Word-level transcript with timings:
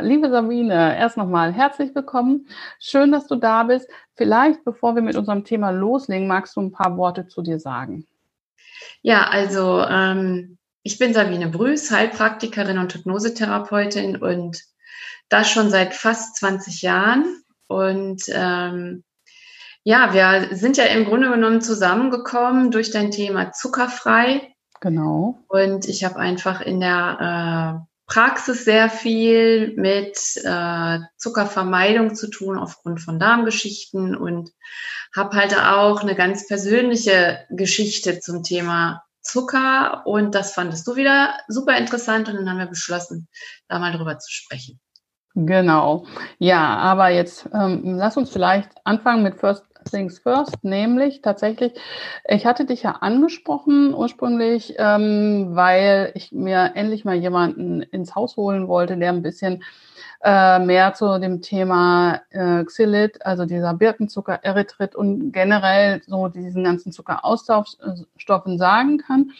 liebe 0.00 0.30
Sabine, 0.30 0.96
erst 0.96 1.16
nochmal 1.16 1.52
herzlich 1.52 1.94
willkommen. 1.94 2.48
Schön, 2.78 3.12
dass 3.12 3.26
du 3.26 3.36
da 3.36 3.64
bist. 3.64 3.88
Vielleicht, 4.16 4.64
bevor 4.64 4.94
wir 4.94 5.02
mit 5.02 5.16
unserem 5.16 5.44
Thema 5.44 5.70
loslegen, 5.70 6.26
magst 6.26 6.56
du 6.56 6.60
ein 6.60 6.72
paar 6.72 6.96
Worte 6.96 7.26
zu 7.26 7.42
dir 7.42 7.58
sagen? 7.58 8.06
Ja, 9.02 9.28
also 9.28 9.82
ähm, 9.82 10.58
ich 10.82 10.98
bin 10.98 11.14
Sabine 11.14 11.48
Brüß, 11.48 11.90
Heilpraktikerin 11.90 12.78
und 12.78 12.94
Hypnosetherapeutin 12.94 14.16
und 14.16 14.62
das 15.28 15.50
schon 15.50 15.70
seit 15.70 15.94
fast 15.94 16.36
20 16.36 16.82
Jahren. 16.82 17.42
Und 17.66 18.22
ähm, 18.28 19.04
ja, 19.84 20.12
wir 20.12 20.56
sind 20.56 20.76
ja 20.76 20.84
im 20.84 21.04
Grunde 21.04 21.30
genommen 21.30 21.60
zusammengekommen 21.60 22.70
durch 22.70 22.90
dein 22.90 23.10
Thema 23.10 23.52
zuckerfrei. 23.52 24.54
Genau. 24.80 25.38
Und 25.48 25.86
ich 25.86 26.04
habe 26.04 26.16
einfach 26.16 26.60
in 26.60 26.80
der 26.80 27.84
äh, 27.86 27.89
Praxis 28.10 28.64
sehr 28.64 28.90
viel 28.90 29.72
mit 29.76 30.18
äh, 30.44 30.98
Zuckervermeidung 31.16 32.16
zu 32.16 32.28
tun 32.28 32.58
aufgrund 32.58 33.00
von 33.00 33.20
Darmgeschichten 33.20 34.16
und 34.16 34.50
habe 35.14 35.36
halt 35.36 35.56
auch 35.56 36.02
eine 36.02 36.16
ganz 36.16 36.48
persönliche 36.48 37.46
Geschichte 37.50 38.18
zum 38.18 38.42
Thema 38.42 39.04
Zucker 39.22 40.02
und 40.06 40.34
das 40.34 40.54
fandest 40.54 40.88
du 40.88 40.96
wieder 40.96 41.34
super 41.46 41.76
interessant 41.76 42.28
und 42.28 42.34
dann 42.34 42.50
haben 42.50 42.58
wir 42.58 42.66
beschlossen, 42.66 43.28
da 43.68 43.78
mal 43.78 43.92
drüber 43.92 44.18
zu 44.18 44.32
sprechen. 44.32 44.80
Genau. 45.34 46.04
Ja, 46.38 46.78
aber 46.78 47.10
jetzt 47.10 47.48
ähm, 47.54 47.96
lass 47.96 48.16
uns 48.16 48.30
vielleicht 48.30 48.70
anfangen 48.82 49.22
mit 49.22 49.38
First 49.38 49.69
Things 49.84 50.18
First, 50.18 50.62
nämlich 50.62 51.22
tatsächlich, 51.22 51.72
ich 52.28 52.46
hatte 52.46 52.64
dich 52.64 52.82
ja 52.82 52.92
angesprochen 53.00 53.94
ursprünglich, 53.94 54.74
ähm, 54.78 55.50
weil 55.52 56.12
ich 56.14 56.32
mir 56.32 56.72
endlich 56.74 57.04
mal 57.04 57.16
jemanden 57.16 57.82
ins 57.82 58.14
Haus 58.14 58.36
holen 58.36 58.68
wollte, 58.68 58.96
der 58.96 59.10
ein 59.10 59.22
bisschen 59.22 59.62
äh, 60.22 60.58
mehr 60.58 60.92
zu 60.92 61.18
dem 61.18 61.40
Thema 61.40 62.20
äh, 62.30 62.62
Xylit, 62.64 63.24
also 63.24 63.46
dieser 63.46 63.72
Birkenzucker, 63.74 64.40
Erythrit 64.42 64.94
und 64.94 65.32
generell 65.32 66.02
so 66.06 66.28
diesen 66.28 66.64
ganzen 66.64 66.92
Zuckeraustauschstoffen 66.92 68.58
sagen 68.58 68.98
kann, 68.98 69.30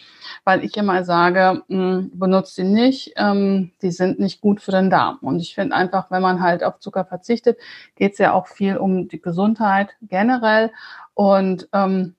weil 0.43 0.63
ich 0.63 0.75
immer 0.77 1.03
sage, 1.03 1.61
mh, 1.67 2.09
benutzt 2.13 2.55
sie 2.55 2.63
nicht, 2.63 3.13
ähm, 3.17 3.71
die 3.81 3.91
sind 3.91 4.19
nicht 4.19 4.41
gut 4.41 4.59
für 4.61 4.71
den 4.71 4.89
Darm. 4.89 5.19
Und 5.21 5.39
ich 5.39 5.53
finde 5.53 5.75
einfach, 5.75 6.09
wenn 6.09 6.21
man 6.23 6.41
halt 6.41 6.63
auf 6.63 6.79
Zucker 6.79 7.05
verzichtet, 7.05 7.59
geht 7.95 8.13
es 8.13 8.17
ja 8.17 8.33
auch 8.33 8.47
viel 8.47 8.77
um 8.77 9.07
die 9.07 9.21
Gesundheit 9.21 9.89
generell 10.01 10.71
und 11.13 11.69
ähm, 11.73 12.15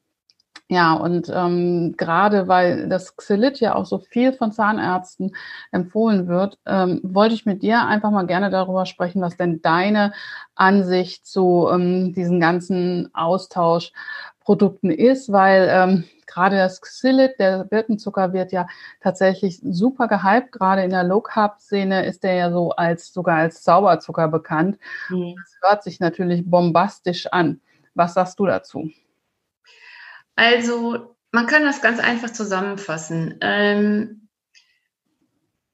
ja, 0.73 0.95
und 0.95 1.31
ähm, 1.35 1.97
gerade 1.99 2.49
weil 2.49 2.89
das 2.89 3.15
Xylit 3.15 3.61
ja 3.61 3.75
auch 3.75 3.85
so 3.85 3.99
viel 3.99 4.33
von 4.33 4.53
Zahnärzten 4.53 5.37
empfohlen 5.71 6.29
wird, 6.29 6.59
ähm, 6.65 6.99
wollte 7.03 7.35
ich 7.35 7.45
mit 7.45 7.61
dir 7.61 7.87
einfach 7.87 8.11
mal 8.11 8.27
gerne 8.27 8.49
darüber 8.49 8.87
sprechen, 8.87 9.21
was 9.21 9.37
denn 9.37 9.61
deine 9.61 10.15
Ansicht 10.55 11.27
zu 11.27 11.69
ähm, 11.71 12.15
diesen 12.15 12.41
ganzen 12.41 13.11
Austauschprodukten 13.13 14.91
ist, 14.91 15.31
weil 15.31 15.69
ähm, 15.71 16.05
gerade 16.27 16.57
das 16.57 16.81
Xylit, 16.81 17.39
der 17.39 17.65
Birkenzucker, 17.65 18.33
wird 18.33 18.51
ja 18.51 18.67
tatsächlich 19.03 19.61
super 19.63 20.09
gehypt. 20.09 20.53
Gerade 20.53 20.85
in 20.85 20.91
der 20.91 21.05
Low 21.05 21.21
Carb 21.21 21.61
Szene 21.61 22.07
ist 22.07 22.25
der 22.25 22.33
ja 22.33 22.51
so 22.51 22.71
als 22.71 23.13
sogar 23.13 23.37
als 23.37 23.63
Sauberzucker 23.63 24.29
bekannt. 24.29 24.79
Mhm. 25.11 25.35
Das 25.37 25.71
hört 25.71 25.83
sich 25.83 26.01
natürlich 26.01 26.49
bombastisch 26.49 27.27
an. 27.27 27.61
Was 27.95 28.15
sagst 28.15 28.39
du 28.39 28.47
dazu? 28.47 28.89
Also 30.37 31.17
man 31.31 31.47
kann 31.47 31.65
das 31.65 31.81
ganz 31.81 31.99
einfach 31.99 32.31
zusammenfassen. 32.31 33.39
Ähm, 33.41 34.29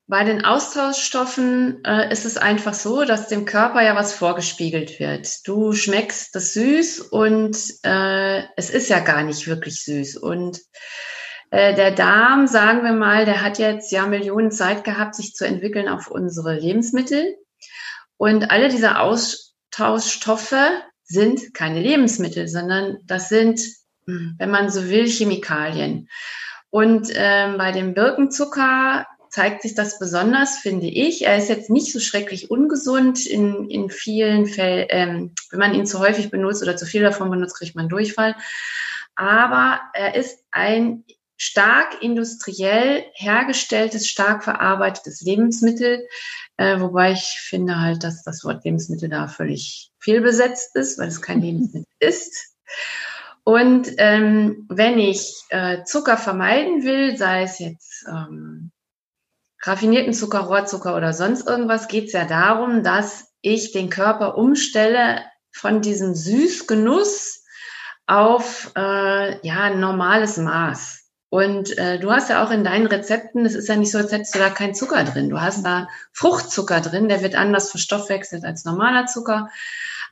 bei 0.08 0.24
den 0.24 0.42
Austauschstoffen 0.42 1.84
äh, 1.84 2.10
ist 2.10 2.24
es 2.24 2.38
einfach 2.38 2.72
so, 2.72 3.04
dass 3.04 3.28
dem 3.28 3.44
Körper 3.44 3.82
ja 3.82 3.94
was 3.94 4.14
vorgespiegelt 4.14 4.98
wird. 4.98 5.46
Du 5.46 5.74
schmeckst 5.74 6.34
das 6.34 6.54
süß 6.54 7.00
und 7.00 7.56
äh, 7.82 8.44
es 8.56 8.70
ist 8.70 8.88
ja 8.88 9.00
gar 9.00 9.22
nicht 9.22 9.46
wirklich 9.46 9.84
süß. 9.84 10.16
Und 10.16 10.60
äh, 11.50 11.74
der 11.74 11.90
Darm, 11.90 12.46
sagen 12.46 12.84
wir 12.84 12.92
mal, 12.92 13.26
der 13.26 13.42
hat 13.42 13.58
jetzt 13.58 13.92
ja 13.92 14.06
Millionen 14.06 14.50
Zeit 14.50 14.82
gehabt, 14.82 15.14
sich 15.14 15.34
zu 15.34 15.44
entwickeln 15.44 15.88
auf 15.88 16.10
unsere 16.10 16.58
Lebensmittel. 16.58 17.36
Und 18.16 18.50
alle 18.50 18.70
diese 18.70 19.00
Austauschstoffe 19.00 20.56
sind 21.04 21.52
keine 21.52 21.80
Lebensmittel, 21.80 22.48
sondern 22.48 22.96
das 23.04 23.28
sind 23.28 23.60
wenn 24.38 24.50
man 24.50 24.70
so 24.70 24.88
will, 24.88 25.06
Chemikalien. 25.06 26.08
Und 26.70 27.08
ähm, 27.14 27.58
bei 27.58 27.72
dem 27.72 27.94
Birkenzucker 27.94 29.06
zeigt 29.30 29.62
sich 29.62 29.74
das 29.74 29.98
besonders, 29.98 30.58
finde 30.58 30.86
ich. 30.86 31.26
Er 31.26 31.36
ist 31.36 31.48
jetzt 31.48 31.70
nicht 31.70 31.92
so 31.92 32.00
schrecklich 32.00 32.50
ungesund 32.50 33.26
in, 33.26 33.70
in 33.70 33.90
vielen 33.90 34.46
Fällen. 34.46 34.86
Ähm, 34.90 35.34
wenn 35.50 35.58
man 35.58 35.74
ihn 35.74 35.86
zu 35.86 35.98
häufig 35.98 36.30
benutzt 36.30 36.62
oder 36.62 36.76
zu 36.76 36.86
viel 36.86 37.02
davon 37.02 37.30
benutzt, 37.30 37.56
kriegt 37.56 37.76
man 37.76 37.88
Durchfall. 37.88 38.34
Aber 39.14 39.80
er 39.94 40.14
ist 40.14 40.44
ein 40.50 41.04
stark 41.36 42.02
industriell 42.02 43.04
hergestelltes, 43.14 44.08
stark 44.08 44.44
verarbeitetes 44.44 45.20
Lebensmittel, 45.20 46.06
äh, 46.56 46.80
wobei 46.80 47.12
ich 47.12 47.38
finde 47.40 47.80
halt, 47.80 48.02
dass 48.02 48.24
das 48.24 48.44
Wort 48.44 48.64
Lebensmittel 48.64 49.08
da 49.08 49.28
völlig 49.28 49.90
fehlbesetzt 50.00 50.74
ist, 50.74 50.98
weil 50.98 51.08
es 51.08 51.22
kein 51.22 51.40
Lebensmittel 51.42 51.86
ist. 52.00 52.54
Und 53.48 53.92
ähm, 53.96 54.66
wenn 54.68 54.98
ich 54.98 55.42
äh, 55.48 55.82
Zucker 55.84 56.18
vermeiden 56.18 56.84
will, 56.84 57.16
sei 57.16 57.44
es 57.44 57.58
jetzt 57.58 58.04
ähm, 58.06 58.72
raffinierten 59.62 60.12
Zucker, 60.12 60.40
Rohrzucker 60.40 60.94
oder 60.94 61.14
sonst 61.14 61.48
irgendwas, 61.48 61.88
geht 61.88 62.08
es 62.08 62.12
ja 62.12 62.26
darum, 62.26 62.82
dass 62.82 63.32
ich 63.40 63.72
den 63.72 63.88
Körper 63.88 64.36
umstelle 64.36 65.22
von 65.50 65.80
diesem 65.80 66.14
Süßgenuss 66.14 67.42
auf 68.06 68.70
äh, 68.76 69.46
ja 69.46 69.62
ein 69.62 69.80
normales 69.80 70.36
Maß. 70.36 71.06
Und 71.30 71.78
äh, 71.78 71.98
du 71.98 72.12
hast 72.12 72.28
ja 72.28 72.44
auch 72.44 72.50
in 72.50 72.64
deinen 72.64 72.86
Rezepten, 72.86 73.46
es 73.46 73.54
ist 73.54 73.70
ja 73.70 73.76
nicht 73.76 73.92
so, 73.92 73.96
als 73.96 74.12
hättest 74.12 74.34
du 74.34 74.40
da 74.40 74.50
keinen 74.50 74.74
Zucker 74.74 75.04
drin. 75.04 75.30
Du 75.30 75.40
hast 75.40 75.64
da 75.64 75.88
Fruchtzucker 76.12 76.82
drin, 76.82 77.08
der 77.08 77.22
wird 77.22 77.34
anders 77.34 77.70
verstoffwechselt 77.70 78.44
als 78.44 78.66
normaler 78.66 79.06
Zucker. 79.06 79.48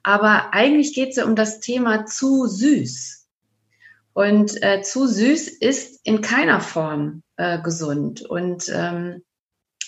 Aber 0.02 0.54
eigentlich 0.54 0.94
geht 0.94 1.10
es 1.10 1.16
ja 1.16 1.26
um 1.26 1.36
das 1.36 1.60
Thema 1.60 2.06
zu 2.06 2.46
süß. 2.46 3.25
Und 4.16 4.62
äh, 4.62 4.80
zu 4.80 5.06
süß 5.06 5.46
ist 5.46 6.00
in 6.02 6.22
keiner 6.22 6.62
Form 6.62 7.22
äh, 7.36 7.60
gesund. 7.60 8.22
Und 8.22 8.66
ähm, 8.74 9.22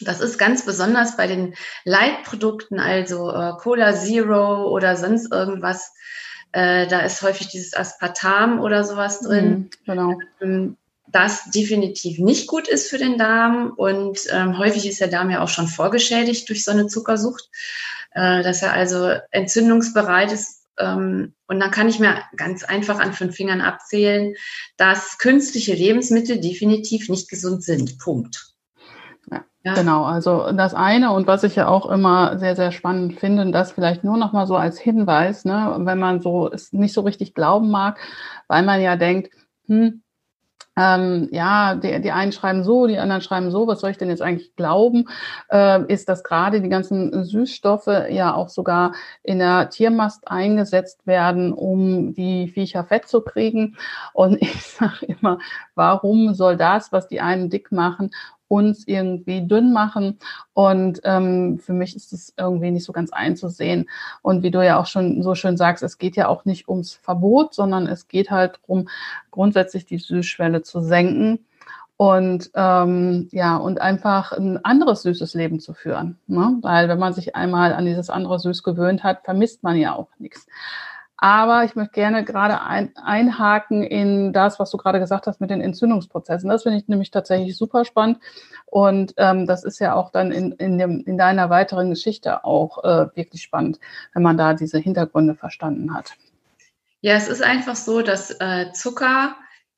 das 0.03 0.21
ist 0.21 0.37
ganz 0.37 0.67
besonders 0.67 1.17
bei 1.17 1.27
den 1.27 1.55
Leitprodukten, 1.87 2.79
also 2.79 3.31
äh, 3.33 3.53
Cola 3.59 3.95
Zero 3.95 4.69
oder 4.69 4.97
sonst 4.97 5.33
irgendwas. 5.33 5.95
Äh, 6.53 6.87
da 6.89 7.01
ist 7.01 7.23
häufig 7.23 7.49
dieses 7.49 7.75
Aspartam 7.75 8.61
oder 8.61 8.85
sowas 8.85 9.21
drin. 9.21 9.49
Mhm, 9.49 9.71
genau. 9.87 10.19
Ähm, 10.43 10.77
das 11.07 11.51
definitiv 11.51 12.19
nicht 12.19 12.49
gut 12.49 12.69
ist 12.69 12.91
für 12.91 12.99
den 12.99 13.17
Darm 13.17 13.73
und 13.79 14.19
ähm, 14.31 14.59
häufig 14.59 14.87
ist 14.87 15.01
der 15.01 15.09
Darm 15.09 15.31
ja 15.31 15.41
auch 15.41 15.49
schon 15.49 15.69
vorgeschädigt 15.69 16.47
durch 16.51 16.65
so 16.65 16.71
eine 16.71 16.87
Zuckersucht, 16.87 17.49
äh, 18.11 18.43
dass 18.43 18.63
er 18.63 18.75
also 18.75 19.15
entzündungsbereit 19.31 20.33
ist 20.33 20.58
und 20.81 21.35
dann 21.49 21.71
kann 21.71 21.89
ich 21.89 21.99
mir 21.99 22.17
ganz 22.37 22.65
einfach 22.65 23.01
an 23.01 23.13
fünf 23.13 23.35
Fingern 23.35 23.61
abzählen, 23.61 24.35
dass 24.77 25.19
künstliche 25.19 25.75
Lebensmittel 25.75 26.41
definitiv 26.41 27.09
nicht 27.09 27.29
gesund 27.29 27.65
sind. 27.65 27.99
Punkt. 27.99 28.55
Ja. 29.65 29.75
Genau, 29.75 30.05
also 30.05 30.53
das 30.53 30.73
eine 30.73 31.13
und 31.13 31.27
was 31.27 31.43
ich 31.43 31.57
ja 31.57 31.67
auch 31.67 31.91
immer 31.91 32.39
sehr, 32.39 32.55
sehr 32.55 32.71
spannend 32.71 33.19
finde, 33.19 33.43
und 33.43 33.53
das 33.53 33.73
vielleicht 33.73 34.05
nur 34.05 34.17
noch 34.17 34.33
mal 34.33 34.47
so 34.47 34.57
als 34.57 34.79
Hinweis, 34.79 35.45
ne, 35.45 35.75
wenn 35.81 35.99
man 35.99 36.21
so 36.21 36.51
es 36.51 36.73
nicht 36.73 36.95
so 36.95 37.01
richtig 37.01 37.35
glauben 37.35 37.69
mag, 37.69 37.99
weil 38.47 38.63
man 38.63 38.81
ja 38.81 38.95
denkt, 38.95 39.31
hm, 39.67 40.03
ähm, 40.79 41.29
ja, 41.33 41.75
die, 41.75 42.01
die 42.01 42.13
einen 42.13 42.31
schreiben 42.31 42.63
so, 42.63 42.87
die 42.87 42.99
anderen 42.99 43.21
schreiben 43.21 43.51
so, 43.51 43.67
was 43.67 43.81
soll 43.81 43.91
ich 43.91 43.99
denn 43.99 44.11
jetzt 44.11 44.23
eigentlich 44.23 44.55
glauben, 44.55 45.09
äh, 45.51 45.83
ist, 45.93 46.09
dass 46.09 46.23
gerade 46.23 46.61
die 46.61 46.69
ganzen 46.69 47.25
Süßstoffe 47.25 47.89
ja 48.11 48.33
auch 48.33 48.49
sogar 48.49 48.93
in 49.25 49.41
der 49.41 49.71
Tiermast 49.71 50.29
eingesetzt 50.31 51.05
werden, 51.05 51.53
um 51.53 52.15
die 52.15 52.49
Viecher 52.49 52.85
fett 52.85 53.09
zu 53.09 53.23
kriegen. 53.23 53.77
Und 54.13 54.37
ich 54.41 54.63
sage 54.63 55.07
immer, 55.07 55.39
warum 55.75 56.35
soll 56.35 56.57
das, 56.57 56.93
was 56.93 57.09
die 57.09 57.21
einen 57.21 57.51
dick 57.51 57.73
machen, 57.73 58.11
uns 58.49 58.87
irgendwie 58.87 59.47
dünn 59.47 59.73
machen. 59.73 60.19
Und 60.55 61.01
ähm, 61.05 61.59
für 61.59 61.73
mich 61.73 61.95
ist 61.95 62.13
es 62.13 62.33
irgendwie 62.37 62.71
nicht 62.71 62.85
so 62.85 62.93
ganz 62.93 63.13
einzusehen. 63.13 63.89
Und 64.23 64.43
wie 64.43 64.51
du 64.51 64.65
ja 64.65 64.81
auch 64.81 64.87
schon 64.87 65.23
so 65.23 65.35
schön 65.35 65.57
sagst, 65.57 65.83
es 65.83 65.99
geht 65.99 66.17
ja 66.17 66.29
auch 66.29 66.45
nicht 66.45 66.69
ums 66.69 66.95
Verbot, 66.95 67.55
sondern 67.55 67.87
es 67.87 68.09
geht 68.09 68.31
halt 68.31 68.59
darum, 68.63 68.89
grundsätzlich 69.31 69.87
die 69.87 69.99
Süßschwelle 69.99 70.63
zu 70.63 70.81
senken 70.81 71.41
und 71.99 72.51
ähm, 72.55 73.29
ja 73.33 73.57
und 73.57 73.81
einfach 73.81 74.31
ein 74.31 74.65
anderes 74.65 75.03
süßes 75.03 75.35
Leben 75.35 75.59
zu 75.59 75.75
führen, 75.75 76.17
ne? 76.29 76.57
weil 76.63 76.89
wenn 76.89 77.01
man 77.01 77.13
sich 77.13 77.35
einmal 77.35 77.73
an 77.75 77.87
dieses 77.87 78.09
andere 78.09 78.39
Süß 78.39 78.63
gewöhnt 78.63 79.03
hat, 79.03 79.25
vermisst 79.25 79.65
man 79.65 79.77
ja 79.77 79.95
auch 79.97 80.09
nichts. 80.19 80.47
Aber 81.21 81.65
ich 81.65 81.75
möchte 81.75 81.95
gerne 81.95 82.25
gerade 82.25 82.63
ein, 82.63 82.97
einhaken 82.97 83.83
in 83.83 84.33
das, 84.33 84.61
was 84.61 84.71
du 84.71 84.77
gerade 84.77 85.01
gesagt 85.01 85.27
hast 85.27 85.41
mit 85.41 85.51
den 85.51 85.61
Entzündungsprozessen. 85.61 86.49
Das 86.49 86.63
finde 86.63 86.79
ich 86.79 86.87
nämlich 86.87 87.11
tatsächlich 87.11 87.57
super 87.57 87.85
spannend. 87.85 88.19
Und 88.67 89.15
ähm, 89.17 89.45
das 89.47 89.65
ist 89.65 89.81
ja 89.81 89.95
auch 89.95 90.11
dann 90.11 90.31
in, 90.31 90.53
in, 90.53 90.79
dem, 90.79 91.03
in 91.05 91.19
deiner 91.19 91.51
weiteren 91.51 91.91
Geschichte 91.91 92.45
auch 92.45 92.85
äh, 92.85 93.17
wirklich 93.17 93.43
spannend, 93.43 93.81
wenn 94.15 94.23
man 94.23 94.39
da 94.39 94.55
diese 94.55 94.79
Hintergründe 94.79 95.35
verstanden 95.35 95.93
hat. 95.93 96.13
Ja, 97.01 97.15
es 97.15 97.29
ist 97.29 97.43
einfach 97.43 97.77
so, 97.77 98.03
dass 98.03 98.31
äh, 98.39 98.71
Zucker 98.73 99.35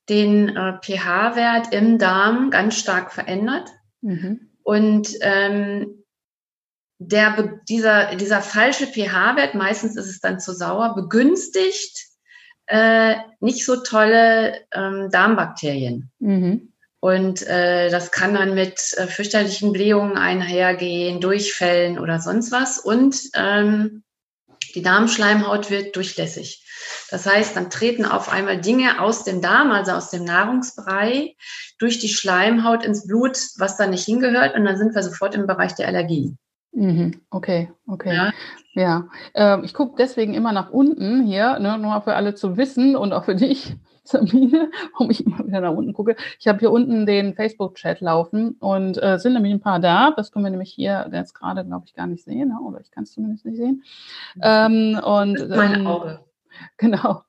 den 0.09 0.55
äh, 0.55 0.73
pH-Wert 0.79 1.73
im 1.73 1.97
Darm 1.97 2.51
ganz 2.51 2.75
stark 2.75 3.11
verändert. 3.11 3.69
Mhm. 4.01 4.49
Und 4.61 5.09
ähm, 5.21 6.00
der, 7.03 7.59
dieser, 7.67 8.15
dieser 8.15 8.41
falsche 8.41 8.85
pH-Wert, 8.85 9.55
meistens 9.55 9.95
ist 9.95 10.07
es 10.07 10.19
dann 10.19 10.39
zu 10.39 10.53
sauer, 10.53 10.93
begünstigt 10.93 12.05
äh, 12.67 13.15
nicht 13.39 13.65
so 13.65 13.77
tolle 13.77 14.59
ähm, 14.71 15.09
Darmbakterien. 15.11 16.11
Mhm. 16.19 16.73
Und 16.99 17.41
äh, 17.47 17.89
das 17.89 18.11
kann 18.11 18.35
dann 18.35 18.53
mit 18.53 18.79
äh, 18.97 19.07
fürchterlichen 19.07 19.73
Blähungen 19.73 20.15
einhergehen, 20.15 21.19
Durchfällen 21.19 21.97
oder 21.97 22.19
sonst 22.19 22.51
was. 22.51 22.77
Und 22.77 23.19
ähm, 23.33 24.03
die 24.75 24.83
Darmschleimhaut 24.83 25.71
wird 25.71 25.95
durchlässig. 25.95 26.63
Das 27.09 27.25
heißt, 27.25 27.55
dann 27.55 27.71
treten 27.71 28.05
auf 28.05 28.29
einmal 28.29 28.61
Dinge 28.61 29.01
aus 29.01 29.23
dem 29.23 29.41
Darm, 29.41 29.71
also 29.71 29.93
aus 29.93 30.11
dem 30.11 30.23
Nahrungsbrei, 30.23 31.35
durch 31.79 31.97
die 31.97 32.09
Schleimhaut 32.09 32.85
ins 32.85 33.07
Blut, 33.07 33.39
was 33.57 33.75
da 33.75 33.87
nicht 33.87 34.05
hingehört. 34.05 34.55
Und 34.55 34.65
dann 34.65 34.77
sind 34.77 34.93
wir 34.93 35.01
sofort 35.01 35.33
im 35.33 35.47
Bereich 35.47 35.73
der 35.73 35.87
Allergie. 35.87 36.35
Mhm. 36.73 37.21
Okay, 37.29 37.69
okay. 37.87 38.15
Ja, 38.15 38.31
ja. 38.73 39.07
Ähm, 39.33 39.63
ich 39.63 39.73
gucke 39.73 39.95
deswegen 39.97 40.33
immer 40.33 40.53
nach 40.53 40.71
unten 40.71 41.23
hier, 41.23 41.59
ne, 41.59 41.77
nur 41.77 42.01
für 42.01 42.15
alle 42.15 42.33
zu 42.33 42.55
wissen 42.55 42.95
und 42.95 43.11
auch 43.11 43.25
für 43.25 43.35
dich, 43.35 43.75
Sabine, 44.03 44.71
warum 44.93 45.11
ich 45.11 45.25
immer 45.25 45.45
wieder 45.45 45.61
nach 45.61 45.73
unten 45.73 45.93
gucke. 45.93 46.15
Ich 46.39 46.47
habe 46.47 46.59
hier 46.59 46.71
unten 46.71 47.05
den 47.05 47.35
Facebook-Chat 47.35 48.01
laufen 48.01 48.55
und 48.59 49.01
äh, 49.01 49.19
sind 49.19 49.33
nämlich 49.33 49.53
ein 49.53 49.59
paar 49.59 49.79
da. 49.79 50.11
Das 50.11 50.31
können 50.31 50.45
wir 50.45 50.49
nämlich 50.49 50.71
hier 50.71 51.09
jetzt 51.13 51.33
gerade, 51.33 51.65
glaube 51.65 51.85
ich, 51.85 51.93
gar 51.93 52.07
nicht 52.07 52.23
sehen, 52.23 52.49
ne? 52.49 52.59
oder 52.61 52.79
ich 52.79 52.89
kann 52.89 53.03
es 53.03 53.11
zumindest 53.11 53.45
nicht 53.45 53.57
sehen. 53.57 53.83
Ähm, 54.41 54.99
und, 55.03 55.49
mein 55.49 55.81
ähm, 55.81 55.87
Auge. 55.87 56.19
Genau. 56.77 57.23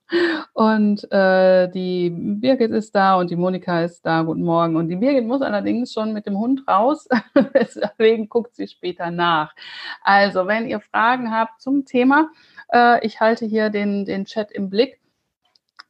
Und 0.52 1.10
äh, 1.10 1.68
die 1.70 2.10
Birgit 2.10 2.70
ist 2.70 2.94
da 2.94 3.16
und 3.16 3.30
die 3.30 3.36
Monika 3.36 3.82
ist 3.82 4.04
da. 4.04 4.22
Guten 4.22 4.42
Morgen. 4.42 4.76
Und 4.76 4.88
die 4.88 4.96
Birgit 4.96 5.26
muss 5.26 5.42
allerdings 5.42 5.92
schon 5.92 6.12
mit 6.12 6.26
dem 6.26 6.38
Hund 6.38 6.66
raus. 6.68 7.08
Deswegen 7.54 8.28
guckt 8.28 8.54
sie 8.54 8.68
später 8.68 9.10
nach. 9.10 9.54
Also, 10.02 10.46
wenn 10.46 10.68
ihr 10.68 10.80
Fragen 10.80 11.30
habt 11.30 11.60
zum 11.60 11.84
Thema, 11.84 12.30
äh, 12.72 13.04
ich 13.06 13.20
halte 13.20 13.46
hier 13.46 13.70
den, 13.70 14.04
den 14.04 14.24
Chat 14.24 14.52
im 14.52 14.70
Blick. 14.70 15.01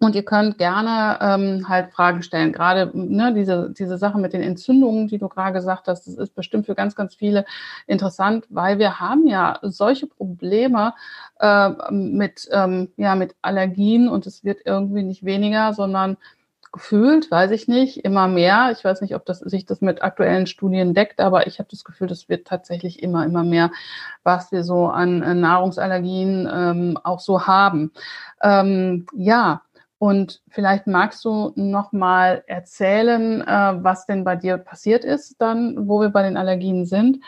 Und 0.03 0.17
ihr 0.17 0.25
könnt 0.25 0.59
gerne 0.59 1.17
ähm, 1.21 1.69
halt 1.69 1.93
Fragen 1.93 2.25
stellen. 2.25 2.53
Gerade 2.53 2.91
ne, 2.93 3.33
diese, 3.35 3.71
diese 3.71 3.99
Sache 3.99 4.19
mit 4.19 4.33
den 4.33 4.43
Entzündungen, 4.43 5.07
die 5.07 5.19
du 5.19 5.29
gerade 5.29 5.53
gesagt 5.53 5.87
hast, 5.87 6.09
das 6.09 6.17
ist 6.17 6.35
bestimmt 6.35 6.67
für 6.67 6.75
ganz, 6.75 6.97
ganz 6.97 7.15
viele 7.15 7.45
interessant, 7.87 8.45
weil 8.49 8.81
wir 8.81 8.99
haben 8.99 9.29
ja 9.29 9.61
solche 9.63 10.09
Probleme 10.09 10.95
äh, 11.39 11.71
mit, 11.93 12.49
ähm, 12.51 12.91
ja, 12.97 13.15
mit 13.15 13.37
Allergien 13.43 14.09
und 14.09 14.27
es 14.27 14.43
wird 14.43 14.63
irgendwie 14.65 15.05
nicht 15.05 15.25
weniger, 15.25 15.73
sondern 15.73 16.17
gefühlt, 16.73 17.31
weiß 17.31 17.53
ich 17.53 17.69
nicht, 17.69 17.99
immer 18.05 18.27
mehr. 18.27 18.71
Ich 18.73 18.83
weiß 18.83 19.03
nicht, 19.03 19.15
ob 19.15 19.25
das 19.25 19.39
sich 19.39 19.67
das 19.67 19.83
mit 19.83 20.03
aktuellen 20.03 20.49
Studien 20.49 20.95
deckt, 20.95 21.21
aber 21.21 21.47
ich 21.47 21.61
habe 21.61 21.69
das 21.71 21.85
Gefühl, 21.85 22.09
das 22.09 22.29
wird 22.29 22.49
tatsächlich 22.49 23.05
immer, 23.05 23.25
immer 23.25 23.45
mehr, 23.45 23.71
was 24.25 24.51
wir 24.51 24.65
so 24.65 24.89
an 24.89 25.23
äh, 25.23 25.35
Nahrungsallergien 25.35 26.51
ähm, 26.53 26.99
auch 27.05 27.21
so 27.21 27.47
haben. 27.47 27.93
Ähm, 28.43 29.07
ja, 29.15 29.63
und 30.03 30.43
vielleicht 30.49 30.89
magst 30.89 31.25
du 31.25 31.53
noch 31.55 31.93
mal 31.93 32.43
erzählen, 32.49 33.41
äh, 33.41 33.85
was 33.85 34.05
denn 34.05 34.25
bei 34.25 34.35
dir 34.35 34.59
passiert 34.59 35.05
ist, 35.05 35.41
dann, 35.41 35.87
wo 35.87 36.01
wir 36.01 36.09
bei 36.09 36.25
den 36.25 36.37
Allergien 36.37 36.87
sind. 36.87 37.21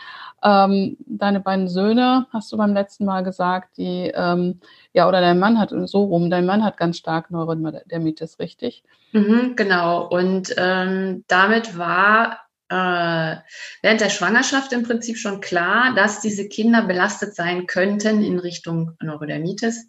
Ähm, 0.43 0.97
deine 1.05 1.39
beiden 1.39 1.69
Söhne, 1.69 2.27
hast 2.33 2.51
du 2.51 2.57
beim 2.57 2.73
letzten 2.73 3.05
Mal 3.05 3.23
gesagt, 3.23 3.77
die, 3.77 4.11
ähm, 4.13 4.59
ja, 4.91 5.07
oder 5.07 5.21
dein 5.21 5.39
Mann 5.39 5.57
hat 5.57 5.71
so 5.85 6.03
rum, 6.03 6.29
dein 6.29 6.45
Mann 6.45 6.65
hat 6.65 6.75
ganz 6.75 6.97
stark 6.97 7.31
Neurodermitis, 7.31 8.39
richtig? 8.39 8.83
Mhm, 9.13 9.55
genau. 9.55 10.09
Und 10.09 10.53
ähm, 10.57 11.23
damit 11.29 11.77
war 11.77 12.41
äh, 12.67 13.37
während 13.83 14.01
der 14.01 14.09
Schwangerschaft 14.09 14.73
im 14.73 14.83
Prinzip 14.83 15.17
schon 15.17 15.39
klar, 15.39 15.95
dass 15.95 16.19
diese 16.19 16.49
Kinder 16.49 16.81
belastet 16.81 17.35
sein 17.35 17.67
könnten 17.67 18.21
in 18.21 18.37
Richtung 18.37 18.97
Neurodermitis. 19.01 19.87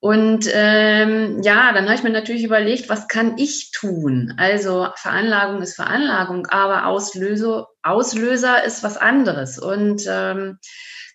Und 0.00 0.48
ähm, 0.52 1.42
ja, 1.42 1.72
dann 1.72 1.86
habe 1.86 1.94
ich 1.94 2.04
mir 2.04 2.10
natürlich 2.10 2.44
überlegt, 2.44 2.88
was 2.88 3.08
kann 3.08 3.36
ich 3.36 3.72
tun? 3.72 4.32
Also 4.36 4.88
Veranlagung 4.94 5.60
ist 5.60 5.74
Veranlagung, 5.74 6.46
aber 6.46 6.86
Auslöser, 6.86 7.66
Auslöser 7.82 8.62
ist 8.64 8.84
was 8.84 8.96
anderes. 8.96 9.58
Und 9.58 10.04
ähm, 10.08 10.58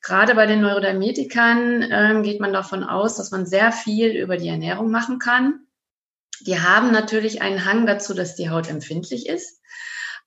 gerade 0.02 0.36
bei 0.36 0.46
den 0.48 0.62
Neurodermetikern 0.62 1.88
ähm, 1.90 2.24
geht 2.24 2.42
man 2.42 2.52
davon 2.52 2.84
aus, 2.84 3.16
dass 3.16 3.32
man 3.32 3.46
sehr 3.46 3.72
viel 3.72 4.10
über 4.10 4.36
die 4.36 4.50
Ernährung 4.50 4.92
machen 4.92 5.18
kann. 5.18 5.62
Die 6.42 6.60
haben 6.60 6.92
natürlich 6.92 7.42
einen 7.42 7.64
Hang 7.64 7.86
dazu, 7.86 8.14
dass 8.14 8.36
die 8.36 8.50
Haut 8.50 8.70
empfindlich 8.70 9.28
ist. 9.28 9.62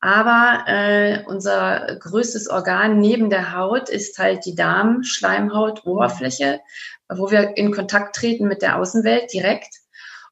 Aber 0.00 0.64
äh, 0.66 1.22
unser 1.26 1.96
größtes 2.00 2.48
Organ 2.48 2.98
neben 3.00 3.30
der 3.30 3.56
Haut 3.56 3.88
ist 3.88 4.18
halt 4.18 4.44
die 4.44 4.54
Darmschleimhaut-Oberfläche, 4.54 6.60
wo 7.08 7.30
wir 7.30 7.56
in 7.56 7.72
Kontakt 7.72 8.16
treten 8.16 8.46
mit 8.46 8.60
der 8.62 8.76
Außenwelt 8.76 9.32
direkt. 9.32 9.74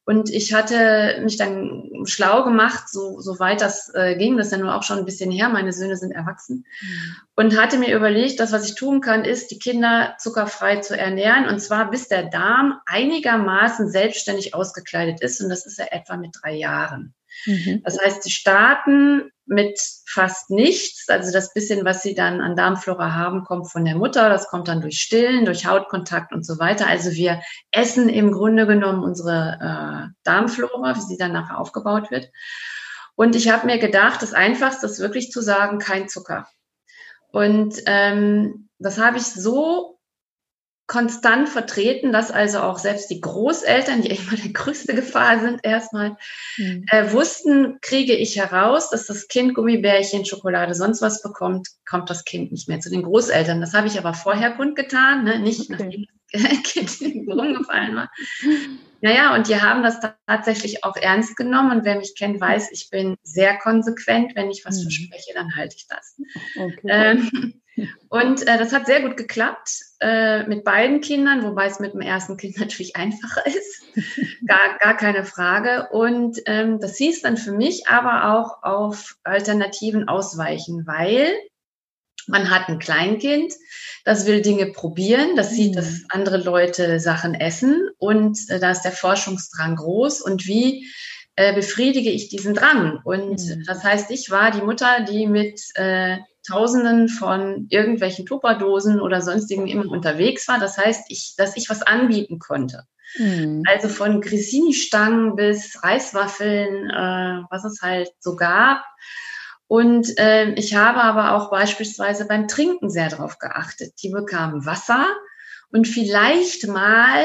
Und 0.07 0.29
ich 0.29 0.53
hatte 0.53 1.19
mich 1.23 1.39
dann 1.39 2.03
schlau 2.05 2.45
gemacht, 2.45 2.91
so, 2.91 3.21
so 3.21 3.39
weit 3.39 3.63
das 3.63 3.91
äh, 3.95 4.17
ging, 4.17 4.37
das 4.37 4.49
ist 4.49 4.53
ja 4.53 4.59
nur 4.59 4.75
auch 4.75 4.83
schon 4.83 4.99
ein 4.99 5.07
bisschen 5.07 5.31
her, 5.31 5.49
meine 5.49 5.73
Söhne 5.73 5.97
sind 5.97 6.13
erwachsen, 6.13 6.67
mhm. 6.83 7.17
und 7.37 7.59
hatte 7.59 7.79
mir 7.79 7.97
überlegt, 7.97 8.39
das, 8.39 8.53
was 8.53 8.69
ich 8.69 8.75
tun 8.75 9.01
kann, 9.01 9.25
ist, 9.25 9.51
die 9.51 9.59
Kinder 9.59 10.15
zuckerfrei 10.19 10.77
zu 10.77 10.95
ernähren, 10.95 11.49
und 11.49 11.59
zwar 11.59 11.91
bis 11.91 12.09
der 12.09 12.25
Darm 12.25 12.75
einigermaßen 12.85 13.89
selbstständig 13.89 14.55
ausgekleidet 14.55 15.23
ist, 15.23 15.41
und 15.41 15.49
das 15.49 15.65
ist 15.65 15.79
ja 15.79 15.87
etwa 15.91 16.19
mit 16.19 16.37
drei 16.39 16.53
Jahren. 16.53 17.15
Mhm. 17.47 17.81
Das 17.83 17.99
heißt, 17.99 18.25
sie 18.25 18.31
starten 18.31 19.31
mit 19.47 19.79
fast 20.07 20.51
nichts. 20.51 21.09
Also 21.09 21.33
das 21.33 21.53
bisschen, 21.53 21.85
was 21.85 22.03
sie 22.03 22.15
dann 22.15 22.41
an 22.41 22.57
Darmflora 22.57 23.15
haben, 23.15 23.45
kommt 23.45 23.71
von 23.71 23.85
der 23.85 23.97
Mutter. 23.97 24.29
Das 24.29 24.49
kommt 24.49 24.69
dann 24.69 24.81
durch 24.81 25.01
Stillen, 25.01 25.45
durch 25.45 25.67
Hautkontakt 25.67 26.33
und 26.33 26.47
so 26.47 26.59
weiter. 26.59 26.87
Also 26.87 27.13
wir 27.13 27.41
essen 27.71 28.09
im 28.09 28.33
Grunde 28.33 28.67
genommen 28.67 29.03
unsere 29.03 29.59
äh, 29.61 30.15
Darmflora, 30.25 30.97
wie 30.97 31.01
sie 31.01 31.17
dann 31.17 31.33
nachher 31.33 31.59
aufgebaut 31.59 32.11
wird. 32.11 32.31
Und 33.17 33.37
ich 33.37 33.51
habe 33.51 33.67
mir 33.67 33.79
gedacht, 33.79 34.23
das 34.23 34.33
Einfachste 34.33 34.87
ist 34.87 34.99
wirklich 34.99 35.31
zu 35.31 35.41
sagen, 35.41 35.79
kein 35.79 36.09
Zucker. 36.09 36.49
Und 37.31 37.77
ähm, 37.87 38.69
das 38.79 38.99
habe 38.99 39.19
ich 39.19 39.25
so 39.25 39.94
konstant 40.87 41.49
vertreten, 41.49 42.13
dass 42.13 42.31
also 42.31 42.61
auch 42.61 42.79
selbst 42.79 43.09
die 43.11 43.21
Großeltern, 43.21 44.03
die 44.03 44.11
immer 44.17 44.37
die 44.37 44.53
größte 44.53 44.95
Gefahr 44.95 45.41
sind, 45.41 45.61
erstmal 45.63 46.17
mhm. 46.57 46.85
äh, 46.91 47.13
wussten, 47.13 47.79
kriege 47.81 48.15
ich 48.15 48.37
heraus, 48.37 48.91
dass 48.91 49.07
das 49.07 49.29
Kind 49.29 49.55
Gummibärchen, 49.55 50.25
Schokolade, 50.25 50.75
sonst 50.75 51.01
was 51.03 51.23
bekommt, 51.23 51.69
kommt 51.89 52.11
das 52.11 52.25
Kind 52.25 52.53
nicht 52.53 52.69
mehr 52.69 52.81
zu 52.81 52.91
den 52.91 53.03
Großeltern. 53.03 53.61
Das 53.61 53.75
habe 53.75 53.87
ich 53.87 53.99
aber 53.99 54.15
vorher 54.15 54.53
kundgetan, 54.53 55.25
ne? 55.25 55.39
nicht 55.39 55.71
okay. 55.71 55.73
nachdem 55.73 56.07
das 56.33 56.99
Kind 57.01 57.29
rumgefallen 57.29 57.97
war. 57.97 58.11
Naja, 59.01 59.35
und 59.35 59.49
die 59.49 59.61
haben 59.61 59.83
das 59.83 60.01
tatsächlich 60.27 60.83
auch 60.83 60.97
ernst 60.97 61.37
genommen. 61.37 61.79
Und 61.79 61.85
wer 61.85 61.97
mich 61.97 62.15
kennt, 62.17 62.41
weiß, 62.41 62.73
ich 62.73 62.89
bin 62.91 63.17
sehr 63.23 63.59
konsequent. 63.59 64.35
Wenn 64.35 64.51
ich 64.51 64.65
was 64.65 64.79
mhm. 64.79 64.83
verspreche, 64.83 65.33
dann 65.35 65.55
halte 65.57 65.77
ich 65.77 65.87
das. 65.87 66.17
Okay. 66.57 66.81
Ähm, 66.85 67.61
und 68.09 68.47
äh, 68.47 68.59
das 68.59 68.73
hat 68.73 68.87
sehr 68.87 69.03
gut 69.03 69.17
geklappt 69.17 69.71
äh, 70.01 70.45
mit 70.45 70.65
beiden 70.65 71.01
Kindern, 71.01 71.43
wobei 71.45 71.67
es 71.67 71.81
mit 71.81 71.95
dem 71.95 72.01
ersten 72.01 72.37
Kind 72.37 72.59
natürlich 72.61 72.97
einfacher 72.97 73.47
ist. 73.47 73.83
gar, 74.47 74.79
gar 74.79 74.97
keine 74.97 75.25
Frage. 75.25 75.89
Und 75.91 76.41
ähm, 76.47 76.79
das 76.81 76.97
hieß 76.97 77.23
dann 77.23 77.37
für 77.37 77.53
mich 77.53 77.89
aber 77.89 78.35
auch 78.35 78.63
auf 78.63 79.17
Alternativen 79.25 80.09
ausweichen, 80.09 80.87
weil 80.87 81.33
man 82.27 82.51
hat 82.51 82.69
ein 82.69 82.79
Kleinkind, 82.79 83.53
das 84.05 84.27
will 84.27 84.41
Dinge 84.41 84.67
probieren, 84.67 85.37
das 85.37 85.51
sieht, 85.51 85.77
dass 85.77 85.91
mhm. 85.91 86.07
andere 86.11 86.39
Leute 86.39 87.01
Sachen 87.01 87.35
essen 87.35 87.89
und 87.99 88.39
äh, 88.49 88.59
da 88.59 88.71
ist 88.71 88.83
der 88.83 88.93
Forschungsdrang 88.93 89.77
groß. 89.77 90.21
Und 90.21 90.47
wie 90.47 90.87
äh, 91.37 91.55
befriedige 91.55 92.11
ich 92.11 92.29
diesen 92.29 92.55
Drang? 92.55 93.01
Und 93.05 93.41
mhm. 93.41 93.65
das 93.67 93.85
heißt, 93.85 94.11
ich 94.11 94.31
war 94.31 94.51
die 94.51 94.63
Mutter, 94.63 95.01
die 95.01 95.27
mit 95.27 95.61
äh, 95.75 96.19
Tausenden 96.47 97.09
von 97.09 97.67
irgendwelchen 97.71 98.27
Tupperdosen 98.27 99.01
oder 99.01 99.23
sonstigen 99.23 99.67
immer 99.67 99.91
unterwegs 99.91 100.47
war. 100.47 100.59
Das 100.59 100.77
heißt, 100.77 101.05
ich, 101.09 101.35
dass 101.37 101.57
ich 101.57 101.71
was 101.71 101.83
anbieten 101.83 102.39
konnte. 102.39 102.85
Mhm. 103.17 103.63
Also 103.67 103.89
von 103.89 104.21
Grissini-Stangen 104.21 105.37
bis 105.37 105.83
Reiswaffeln, 105.83 106.91
äh, 106.91 107.43
was 107.51 107.65
es 107.65 107.81
halt 107.81 108.11
so 108.21 108.37
gab. 108.37 108.85
Und 109.67 110.19
äh, 110.19 110.53
ich 110.55 110.75
habe 110.77 111.03
aber 111.03 111.35
auch 111.35 111.51
beispielsweise 111.51 112.27
beim 112.27 112.49
Trinken 112.49 112.91
sehr 112.91 113.09
darauf 113.09 113.39
geachtet. 113.39 113.95
Die 114.03 114.11
bekamen 114.11 114.67
Wasser 114.67 115.07
und 115.71 115.89
vielleicht 115.89 116.67
mal 116.67 117.25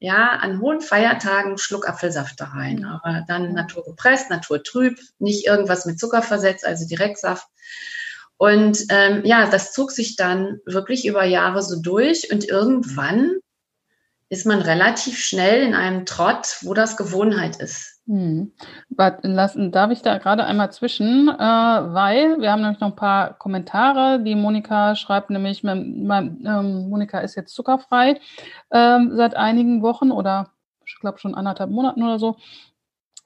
ja, 0.00 0.30
an 0.40 0.60
hohen 0.60 0.80
Feiertagen 0.80 1.58
Schluck 1.58 1.88
Apfelsaft 1.88 2.40
da 2.40 2.46
rein. 2.46 2.84
Aber 2.84 3.24
dann 3.26 3.52
naturgepresst, 3.52 4.30
naturtrüb, 4.30 4.98
nicht 5.18 5.46
irgendwas 5.46 5.86
mit 5.86 5.98
Zucker 5.98 6.22
versetzt, 6.22 6.64
also 6.64 6.86
Direktsaft. 6.86 7.46
Und 8.36 8.84
ähm, 8.90 9.22
ja, 9.24 9.50
das 9.50 9.72
zog 9.72 9.90
sich 9.90 10.14
dann 10.14 10.60
wirklich 10.64 11.06
über 11.06 11.24
Jahre 11.24 11.62
so 11.62 11.80
durch 11.80 12.30
und 12.32 12.48
irgendwann 12.48 13.38
ist 14.28 14.46
man 14.46 14.60
relativ 14.60 15.18
schnell 15.18 15.62
in 15.62 15.74
einem 15.74 16.06
Trott, 16.06 16.58
wo 16.60 16.74
das 16.74 16.96
Gewohnheit 16.96 17.56
ist. 17.56 17.97
Hm. 18.08 18.52
Lassen, 19.22 19.70
darf 19.70 19.90
ich 19.90 20.00
da 20.00 20.16
gerade 20.16 20.44
einmal 20.46 20.72
zwischen, 20.72 21.28
äh, 21.28 21.32
weil 21.38 22.40
wir 22.40 22.50
haben 22.50 22.62
nämlich 22.62 22.80
noch 22.80 22.88
ein 22.88 22.96
paar 22.96 23.34
Kommentare. 23.34 24.22
Die 24.22 24.34
Monika 24.34 24.96
schreibt 24.96 25.28
nämlich, 25.28 25.62
mein, 25.62 26.04
mein, 26.06 26.42
ähm, 26.46 26.88
Monika 26.88 27.18
ist 27.18 27.34
jetzt 27.34 27.54
zuckerfrei 27.54 28.18
ähm, 28.70 29.12
seit 29.14 29.36
einigen 29.36 29.82
Wochen 29.82 30.10
oder 30.10 30.48
ich 30.86 30.98
glaube 31.00 31.18
schon 31.18 31.34
anderthalb 31.34 31.70
Monaten 31.70 32.02
oder 32.02 32.18
so. 32.18 32.36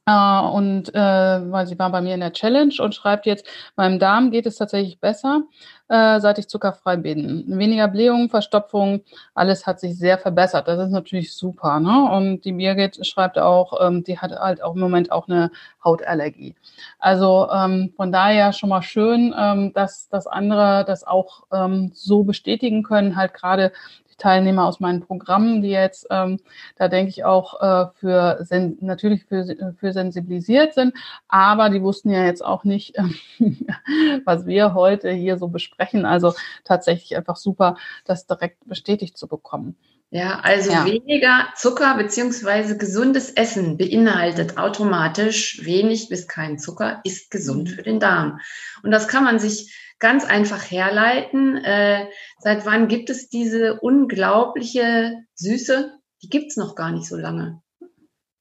Äh, 0.06 0.40
und 0.40 0.92
äh, 0.94 0.99
weil 0.99 1.66
sie 1.66 1.78
war 1.78 1.90
bei 1.90 2.00
mir 2.00 2.14
in 2.14 2.21
der 2.21 2.32
Challenge 2.32 2.75
und 2.80 2.94
schreibt 2.94 3.25
jetzt, 3.26 3.47
meinem 3.76 4.00
Darm 4.00 4.32
geht 4.32 4.47
es 4.47 4.56
tatsächlich 4.56 4.99
besser, 4.99 5.42
äh, 5.88 6.18
seit 6.18 6.38
ich 6.38 6.49
zuckerfrei 6.49 6.97
bin. 6.97 7.44
Weniger 7.47 7.87
Blähungen, 7.87 8.28
Verstopfung, 8.28 9.02
alles 9.35 9.64
hat 9.66 9.78
sich 9.78 9.97
sehr 9.97 10.18
verbessert. 10.18 10.66
Das 10.66 10.80
ist 10.80 10.90
natürlich 10.90 11.32
super. 11.35 11.78
Ne? 11.78 12.11
Und 12.11 12.44
die 12.44 12.52
Birgit 12.52 13.06
schreibt 13.06 13.38
auch, 13.38 13.80
ähm, 13.80 14.02
die 14.02 14.18
hat 14.18 14.32
halt 14.32 14.62
auch 14.62 14.75
im 14.75 14.80
Moment 14.80 15.12
auch 15.12 15.28
eine 15.28 15.52
Hautallergie. 15.85 16.56
Also 16.99 17.49
ähm, 17.52 17.92
von 17.97 18.11
daher 18.11 18.52
schon 18.52 18.71
mal 18.71 18.82
schön, 18.82 19.32
ähm, 19.38 19.73
dass, 19.73 20.09
dass 20.09 20.26
andere 20.26 20.85
das 20.85 21.04
auch 21.04 21.44
ähm, 21.52 21.92
so 21.94 22.25
bestätigen 22.25 22.82
können, 22.82 23.14
halt 23.16 23.35
gerade 23.35 23.73
Teilnehmer 24.19 24.66
aus 24.66 24.81
meinen 24.81 25.00
Programmen, 25.00 25.62
die 25.62 25.71
jetzt, 25.71 26.07
ähm, 26.11 26.38
da 26.76 26.88
denke 26.88 27.11
ich 27.11 27.25
auch 27.25 27.61
äh, 27.61 27.87
für 27.95 28.45
natürlich 28.81 29.25
für, 29.25 29.75
für 29.78 29.92
sensibilisiert 29.92 30.75
sind, 30.75 30.95
aber 31.28 31.71
die 31.71 31.83
wussten 31.83 32.11
ja 32.11 32.25
jetzt 32.25 32.45
auch 32.45 32.64
nicht, 32.64 32.97
was 34.25 34.47
wir 34.47 34.75
heute 34.75 35.11
hier 35.11 35.38
so 35.38 35.49
besprechen. 35.49 36.04
Also 36.04 36.35
tatsächlich 36.64 37.16
einfach 37.16 37.37
super, 37.37 37.76
das 38.04 38.26
direkt 38.26 38.66
bestätigt 38.66 39.16
zu 39.16 39.26
bekommen. 39.28 39.76
Ja, 40.14 40.40
also 40.40 40.71
ja. 40.71 40.85
weniger 40.85 41.49
Zucker 41.57 41.97
beziehungsweise 41.97 42.76
gesundes 42.76 43.31
Essen 43.31 43.78
beinhaltet 43.78 44.59
automatisch 44.59 45.64
wenig 45.64 46.11
bis 46.11 46.28
kein 46.28 46.59
Zucker, 46.59 47.00
ist 47.02 47.31
gesund 47.31 47.71
mhm. 47.71 47.75
für 47.75 47.83
den 47.83 47.99
Darm. 47.99 48.38
Und 48.83 48.90
das 48.90 49.09
kann 49.09 49.25
man 49.25 49.38
sich 49.38 49.75
ganz 49.99 50.26
einfach 50.26 50.71
herleiten. 50.71 51.57
Äh, 51.64 52.11
seit 52.40 52.66
wann 52.66 52.88
gibt 52.88 53.09
es 53.09 53.31
diese 53.31 53.81
unglaubliche 53.81 55.14
Süße? 55.35 55.99
Die 56.23 56.28
gibt's 56.28 56.59
noch 56.59 56.75
gar 56.75 56.90
nicht 56.90 57.09
so 57.09 57.16
lange. 57.16 57.62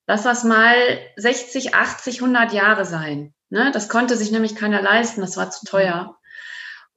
Lass 0.07 0.23
das 0.23 0.43
mal 0.43 0.75
60, 1.15 1.73
80, 1.73 2.21
100 2.21 2.51
Jahre 2.51 2.83
sein. 2.83 3.33
Ne? 3.49 3.71
Das 3.73 3.87
konnte 3.87 4.17
sich 4.17 4.33
nämlich 4.33 4.55
keiner 4.55 4.81
leisten, 4.81 5.21
das 5.21 5.37
war 5.37 5.51
zu 5.51 5.65
teuer. 5.65 6.17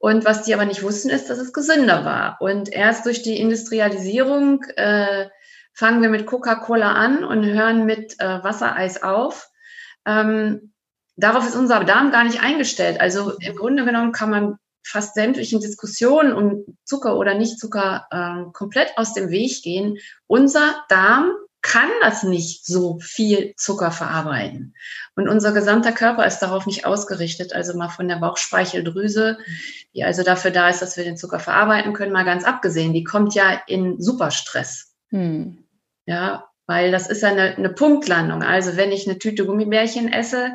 Und 0.05 0.23
was 0.23 0.43
die 0.43 0.53
aber 0.53 0.65
nicht 0.65 0.83
wussten, 0.83 1.09
ist, 1.09 1.31
dass 1.31 1.39
es 1.39 1.51
gesünder 1.51 2.05
war. 2.05 2.37
Und 2.39 2.71
erst 2.71 3.07
durch 3.07 3.23
die 3.23 3.39
Industrialisierung 3.39 4.61
äh, 4.75 5.29
fangen 5.73 6.03
wir 6.03 6.09
mit 6.09 6.27
Coca-Cola 6.27 6.91
an 6.93 7.23
und 7.23 7.43
hören 7.43 7.87
mit 7.87 8.13
äh, 8.19 8.43
Wassereis 8.43 9.01
auf. 9.01 9.49
Ähm, 10.05 10.73
darauf 11.15 11.47
ist 11.47 11.55
unser 11.55 11.83
Darm 11.85 12.11
gar 12.11 12.23
nicht 12.23 12.39
eingestellt. 12.39 13.01
Also 13.01 13.33
im 13.39 13.55
Grunde 13.55 13.83
genommen 13.83 14.11
kann 14.11 14.29
man 14.29 14.57
fast 14.85 15.15
sämtlichen 15.15 15.59
Diskussionen 15.59 16.33
um 16.33 16.77
Zucker 16.83 17.17
oder 17.17 17.33
Nicht-Zucker 17.33 18.05
äh, 18.11 18.51
komplett 18.53 18.95
aus 18.97 19.15
dem 19.15 19.31
Weg 19.31 19.63
gehen. 19.63 19.97
Unser 20.27 20.85
Darm 20.87 21.31
kann 21.65 21.89
das 22.01 22.21
nicht 22.21 22.63
so 22.63 22.99
viel 22.99 23.55
Zucker 23.57 23.89
verarbeiten. 23.89 24.75
Und 25.15 25.27
unser 25.27 25.51
gesamter 25.51 25.91
Körper 25.91 26.23
ist 26.27 26.37
darauf 26.37 26.67
nicht 26.67 26.85
ausgerichtet. 26.85 27.53
Also 27.53 27.75
mal 27.75 27.89
von 27.89 28.07
der 28.07 28.17
Bauchspeicheldrüse, 28.17 29.39
die 29.95 30.03
also 30.03 30.21
dafür 30.21 30.51
da 30.51 30.69
ist, 30.69 30.83
dass 30.83 30.95
wir 30.95 31.03
den 31.03 31.17
Zucker 31.17 31.39
verarbeiten 31.39 31.93
können, 31.93 32.11
mal 32.11 32.23
ganz 32.23 32.43
abgesehen. 32.43 32.93
Die 32.93 33.03
kommt 33.03 33.33
ja 33.33 33.61
in 33.65 33.99
Superstress. 33.99 34.93
Hm. 35.09 35.65
Ja, 36.05 36.49
weil 36.67 36.91
das 36.91 37.07
ist 37.07 37.23
ja 37.23 37.29
eine, 37.29 37.55
eine 37.55 37.69
Punktlandung. 37.69 38.43
Also 38.43 38.77
wenn 38.77 38.91
ich 38.91 39.09
eine 39.09 39.17
Tüte 39.17 39.47
Gummibärchen 39.47 40.13
esse, 40.13 40.51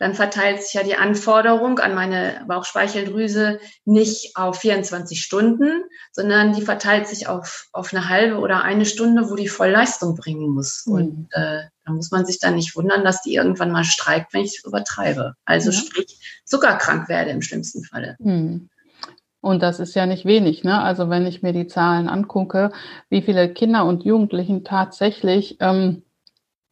dann 0.00 0.14
verteilt 0.14 0.62
sich 0.62 0.72
ja 0.72 0.82
die 0.82 0.96
Anforderung 0.96 1.78
an 1.78 1.94
meine 1.94 2.42
Bauchspeicheldrüse 2.48 3.60
nicht 3.84 4.34
auf 4.34 4.58
24 4.58 5.20
Stunden, 5.20 5.84
sondern 6.10 6.54
die 6.54 6.62
verteilt 6.62 7.06
sich 7.06 7.28
auf, 7.28 7.68
auf 7.72 7.92
eine 7.92 8.08
halbe 8.08 8.38
oder 8.38 8.64
eine 8.64 8.86
Stunde, 8.86 9.28
wo 9.28 9.36
die 9.36 9.48
Vollleistung 9.48 10.16
bringen 10.16 10.48
muss. 10.48 10.84
Mhm. 10.86 10.92
Und 10.94 11.28
äh, 11.32 11.64
da 11.84 11.92
muss 11.92 12.10
man 12.10 12.24
sich 12.24 12.40
dann 12.40 12.54
nicht 12.54 12.74
wundern, 12.74 13.04
dass 13.04 13.20
die 13.20 13.34
irgendwann 13.34 13.72
mal 13.72 13.84
streikt, 13.84 14.32
wenn 14.32 14.44
ich 14.44 14.62
übertreibe. 14.64 15.34
Also 15.44 15.70
ja. 15.70 15.76
sprich, 15.76 16.42
zuckerkrank 16.46 17.10
werde 17.10 17.30
im 17.30 17.42
schlimmsten 17.42 17.84
Falle. 17.84 18.16
Mhm. 18.20 18.70
Und 19.42 19.62
das 19.62 19.80
ist 19.80 19.94
ja 19.94 20.06
nicht 20.06 20.24
wenig, 20.24 20.64
ne? 20.64 20.80
Also 20.80 21.10
wenn 21.10 21.26
ich 21.26 21.42
mir 21.42 21.52
die 21.52 21.66
Zahlen 21.66 22.08
angucke, 22.08 22.72
wie 23.10 23.20
viele 23.20 23.52
Kinder 23.52 23.84
und 23.84 24.04
Jugendlichen 24.04 24.64
tatsächlich 24.64 25.58
ähm, 25.60 26.02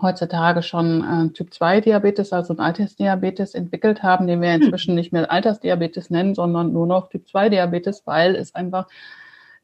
heutzutage 0.01 0.63
schon 0.63 1.03
äh, 1.03 1.33
Typ-2-Diabetes, 1.33 2.33
also 2.33 2.55
ein 2.55 2.61
Altersdiabetes 2.61 3.55
entwickelt 3.55 4.03
haben, 4.03 4.27
den 4.27 4.41
wir 4.41 4.55
inzwischen 4.55 4.95
nicht 4.95 5.13
mehr 5.13 5.31
Altersdiabetes 5.31 6.11
nennen, 6.11 6.35
sondern 6.35 6.73
nur 6.73 6.87
noch 6.87 7.09
Typ-2-Diabetes, 7.09 8.03
weil 8.07 8.37
es 8.37 8.55
einfach 8.55 8.87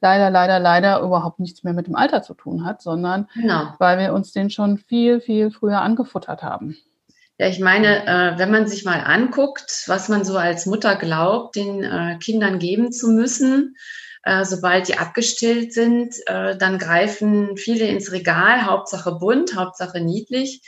leider, 0.00 0.30
leider, 0.30 0.58
leider 0.58 1.00
überhaupt 1.00 1.40
nichts 1.40 1.64
mehr 1.64 1.72
mit 1.72 1.86
dem 1.86 1.96
Alter 1.96 2.22
zu 2.22 2.34
tun 2.34 2.64
hat, 2.64 2.82
sondern 2.82 3.28
genau. 3.34 3.74
weil 3.78 3.98
wir 3.98 4.12
uns 4.12 4.32
den 4.32 4.50
schon 4.50 4.78
viel, 4.78 5.20
viel 5.20 5.50
früher 5.50 5.80
angefuttert 5.80 6.42
haben. 6.42 6.76
Ja, 7.38 7.48
ich 7.48 7.58
meine, 7.58 8.06
äh, 8.06 8.38
wenn 8.38 8.50
man 8.50 8.68
sich 8.68 8.84
mal 8.84 9.00
anguckt, 9.00 9.84
was 9.86 10.08
man 10.08 10.24
so 10.24 10.36
als 10.36 10.66
Mutter 10.66 10.94
glaubt, 10.94 11.56
den 11.56 11.82
äh, 11.82 12.16
Kindern 12.22 12.60
geben 12.60 12.92
zu 12.92 13.08
müssen, 13.08 13.76
äh, 14.24 14.44
sobald 14.44 14.88
die 14.88 14.96
abgestillt 14.96 15.72
sind, 15.72 16.16
äh, 16.26 16.56
dann 16.56 16.78
greifen 16.78 17.56
viele 17.56 17.86
ins 17.86 18.10
Regal, 18.10 18.64
Hauptsache 18.64 19.12
bunt, 19.12 19.54
Hauptsache 19.54 20.00
niedlich. 20.00 20.62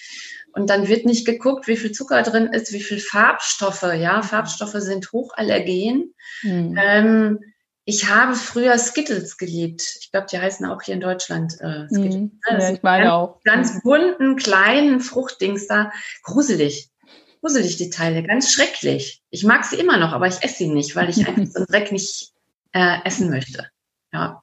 Und 0.53 0.71
dann 0.71 0.89
wird 0.89 1.05
nicht 1.05 1.27
geguckt, 1.27 1.67
wie 1.67 1.77
viel 1.77 1.93
Zucker 1.93 2.23
drin 2.23 2.47
ist, 2.47 2.73
wie 2.73 2.83
viel 2.83 2.99
Farbstoffe. 2.99 3.83
Ja, 3.83 4.23
Farbstoffe 4.23 4.77
sind 4.77 5.13
hochallergen. 5.13 6.15
Mhm. 6.43 6.79
Ähm, 6.79 7.39
ich 7.85 8.09
habe 8.09 8.35
früher 8.35 8.77
Skittles 8.79 9.39
geliebt. 9.39 9.99
Ich 10.01 10.11
glaube, 10.11 10.27
die 10.31 10.39
heißen 10.39 10.67
auch 10.67 10.83
hier 10.83 10.95
in 10.95 11.01
Deutschland 11.01 11.55
äh, 11.61 11.87
Skittles. 11.89 12.15
Mhm. 12.15 12.41
Ja, 12.51 12.71
ich 12.73 12.83
meine 12.83 13.05
ganz, 13.05 13.13
auch. 13.13 13.41
Ganz 13.45 13.83
bunten, 13.83 14.37
kleinen 14.37 15.01
Fruchtdings 15.01 15.67
da. 15.67 15.93
Gruselig. 16.23 16.91
Gruselig, 17.41 17.77
die 17.77 17.91
Teile. 17.91 18.23
Ganz 18.23 18.51
schrecklich. 18.51 19.23
Ich 19.31 19.45
mag 19.45 19.65
sie 19.65 19.77
immer 19.77 19.99
noch, 19.99 20.13
aber 20.13 20.27
ich 20.27 20.43
esse 20.43 20.57
sie 20.57 20.69
nicht, 20.69 20.97
weil 20.97 21.09
ich 21.09 21.19
einfach 21.29 21.47
so 21.47 21.59
einen 21.59 21.67
Dreck 21.67 21.93
nicht 21.93 22.33
äh, 22.77 22.99
essen 23.05 23.31
möchte. 23.31 23.67
Ja. 24.13 24.43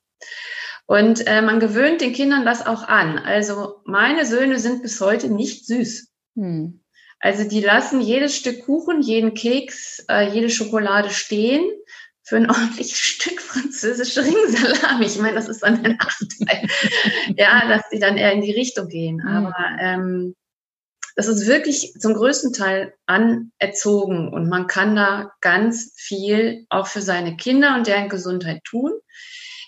Und 0.87 1.25
äh, 1.27 1.41
man 1.41 1.59
gewöhnt 1.59 2.01
den 2.01 2.13
Kindern 2.13 2.45
das 2.45 2.65
auch 2.65 2.83
an. 2.87 3.19
Also 3.19 3.81
meine 3.85 4.25
Söhne 4.25 4.59
sind 4.59 4.81
bis 4.81 4.99
heute 4.99 5.29
nicht 5.29 5.67
süß. 5.67 6.09
Hm. 6.35 6.81
Also 7.19 7.47
die 7.47 7.61
lassen 7.61 8.01
jedes 8.01 8.35
Stück 8.35 8.65
Kuchen, 8.65 9.01
jeden 9.01 9.33
Keks, 9.33 10.05
äh, 10.09 10.29
jede 10.29 10.49
Schokolade 10.49 11.11
stehen 11.11 11.63
für 12.23 12.37
ein 12.37 12.49
ordentliches 12.49 12.97
Stück 12.97 13.39
französische 13.39 14.25
Ringsalami. 14.25 15.05
Ich 15.05 15.19
meine, 15.19 15.35
das 15.35 15.47
ist 15.47 15.61
dann 15.61 15.85
ein 15.85 15.97
Nachteil. 15.97 16.67
ja, 17.37 17.67
dass 17.67 17.87
die 17.93 17.99
dann 17.99 18.17
eher 18.17 18.33
in 18.33 18.41
die 18.41 18.51
Richtung 18.51 18.87
gehen. 18.87 19.21
Hm. 19.21 19.29
Aber 19.29 19.55
ähm, 19.79 20.35
das 21.15 21.27
ist 21.27 21.47
wirklich 21.47 21.93
zum 21.99 22.13
größten 22.13 22.53
Teil 22.53 22.93
anerzogen 23.05 24.33
und 24.33 24.49
man 24.49 24.67
kann 24.67 24.95
da 24.95 25.31
ganz 25.41 25.93
viel 25.95 26.65
auch 26.69 26.87
für 26.87 27.01
seine 27.01 27.37
Kinder 27.37 27.75
und 27.75 27.87
deren 27.87 28.09
Gesundheit 28.09 28.63
tun, 28.63 28.91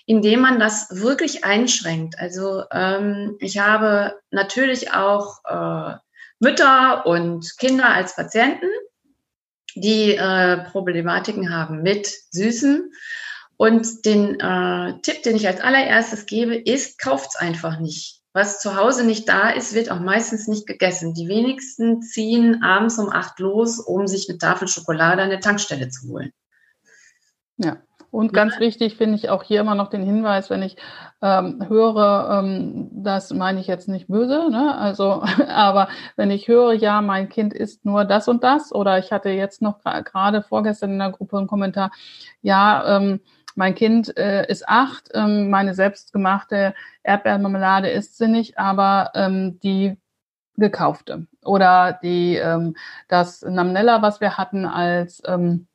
indem 0.06 0.40
man 0.40 0.58
das 0.58 0.88
wirklich 0.90 1.44
einschränkt. 1.44 2.18
Also 2.18 2.64
ähm, 2.72 3.36
ich 3.40 3.58
habe 3.58 4.18
natürlich 4.30 4.92
auch 4.92 5.38
äh, 5.44 5.96
Mütter 6.38 7.06
und 7.06 7.56
Kinder 7.58 7.88
als 7.88 8.14
Patienten, 8.14 8.68
die 9.74 10.14
äh, 10.14 10.58
Problematiken 10.70 11.52
haben 11.52 11.82
mit 11.82 12.08
Süßen. 12.30 12.92
Und 13.58 14.04
den 14.04 14.38
äh, 14.38 15.00
Tipp, 15.00 15.22
den 15.22 15.36
ich 15.36 15.46
als 15.46 15.60
allererstes 15.60 16.26
gebe, 16.26 16.56
ist, 16.56 16.98
kauft's 16.98 17.36
einfach 17.36 17.80
nicht 17.80 18.20
was 18.36 18.60
zu 18.60 18.76
Hause 18.76 19.04
nicht 19.04 19.28
da 19.30 19.48
ist, 19.48 19.74
wird 19.74 19.90
auch 19.90 19.98
meistens 19.98 20.46
nicht 20.46 20.66
gegessen. 20.66 21.14
Die 21.14 21.26
wenigsten 21.26 22.02
ziehen 22.02 22.62
abends 22.62 22.98
um 22.98 23.08
acht 23.08 23.40
los, 23.40 23.80
um 23.80 24.06
sich 24.06 24.28
eine 24.28 24.36
Tafel 24.36 24.68
Schokolade 24.68 25.22
an 25.22 25.30
der 25.30 25.40
Tankstelle 25.40 25.88
zu 25.88 26.08
holen. 26.08 26.32
Ja. 27.56 27.78
Und 28.10 28.34
ganz 28.34 28.60
wichtig 28.60 28.96
finde 28.96 29.16
ich 29.16 29.30
auch 29.30 29.42
hier 29.42 29.60
immer 29.60 29.74
noch 29.74 29.88
den 29.88 30.02
Hinweis, 30.02 30.50
wenn 30.50 30.62
ich 30.62 30.76
ähm, 31.22 31.66
höre, 31.66 32.40
ähm, 32.44 32.88
das 32.92 33.32
meine 33.32 33.58
ich 33.60 33.66
jetzt 33.66 33.88
nicht 33.88 34.06
böse, 34.06 34.50
ne? 34.50 34.76
also, 34.76 35.22
aber 35.48 35.88
wenn 36.16 36.30
ich 36.30 36.46
höre, 36.46 36.72
ja, 36.72 37.00
mein 37.00 37.28
Kind 37.30 37.52
isst 37.52 37.84
nur 37.84 38.04
das 38.04 38.28
und 38.28 38.44
das, 38.44 38.72
oder 38.72 38.98
ich 38.98 39.12
hatte 39.12 39.30
jetzt 39.30 39.60
noch 39.60 39.82
gerade 39.82 40.42
vorgestern 40.42 40.92
in 40.92 40.98
der 40.98 41.10
Gruppe 41.10 41.38
einen 41.38 41.46
Kommentar, 41.46 41.90
ja, 42.42 42.96
ähm, 42.96 43.20
mein 43.56 43.74
Kind 43.74 44.16
äh, 44.16 44.46
ist 44.48 44.68
acht, 44.68 45.10
ähm, 45.14 45.50
meine 45.50 45.74
selbstgemachte 45.74 46.74
Erdbeermarmelade 47.02 47.90
isst 47.90 48.18
sie 48.18 48.28
nicht, 48.28 48.58
aber 48.58 49.10
ähm, 49.14 49.58
die 49.60 49.96
gekaufte 50.56 51.26
oder 51.44 51.98
die 52.02 52.36
ähm, 52.36 52.76
das 53.08 53.42
Namnella, 53.42 54.02
was 54.02 54.20
wir 54.20 54.38
hatten 54.38 54.64
als 54.64 55.22
ähm, 55.26 55.66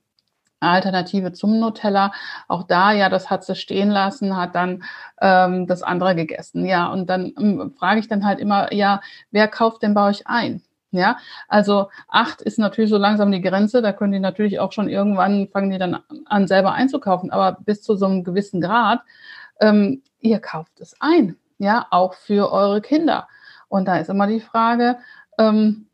Alternative 0.61 1.33
zum 1.33 1.59
Nutella. 1.59 2.11
Auch 2.47 2.63
da, 2.63 2.91
ja, 2.91 3.09
das 3.09 3.29
hat 3.29 3.43
sie 3.43 3.55
stehen 3.55 3.89
lassen, 3.89 4.37
hat 4.37 4.55
dann 4.55 4.83
ähm, 5.19 5.67
das 5.67 5.83
andere 5.83 6.15
gegessen. 6.15 6.65
Ja, 6.65 6.87
und 6.91 7.09
dann 7.09 7.33
ähm, 7.37 7.73
frage 7.77 7.99
ich 7.99 8.07
dann 8.07 8.25
halt 8.25 8.39
immer, 8.39 8.71
ja, 8.73 9.01
wer 9.31 9.47
kauft 9.47 9.83
denn 9.83 9.93
bei 9.93 10.07
euch 10.07 10.27
ein? 10.27 10.61
Ja, 10.91 11.17
also 11.47 11.89
acht 12.09 12.41
ist 12.41 12.59
natürlich 12.59 12.89
so 12.89 12.97
langsam 12.97 13.31
die 13.31 13.41
Grenze. 13.41 13.81
Da 13.81 13.93
können 13.93 14.11
die 14.11 14.19
natürlich 14.19 14.59
auch 14.59 14.73
schon 14.73 14.89
irgendwann 14.89 15.47
fangen 15.47 15.69
die 15.71 15.77
dann 15.77 15.99
an, 16.25 16.47
selber 16.47 16.73
einzukaufen. 16.73 17.31
Aber 17.31 17.57
bis 17.61 17.81
zu 17.81 17.95
so 17.95 18.05
einem 18.05 18.23
gewissen 18.25 18.59
Grad, 18.61 19.01
ähm, 19.61 20.03
ihr 20.19 20.39
kauft 20.39 20.81
es 20.81 20.95
ein. 20.99 21.37
Ja, 21.59 21.87
auch 21.91 22.13
für 22.15 22.51
eure 22.51 22.81
Kinder. 22.81 23.27
Und 23.69 23.87
da 23.87 23.97
ist 23.97 24.09
immer 24.09 24.27
die 24.27 24.41
Frage, 24.41 24.97
ähm, 25.37 25.87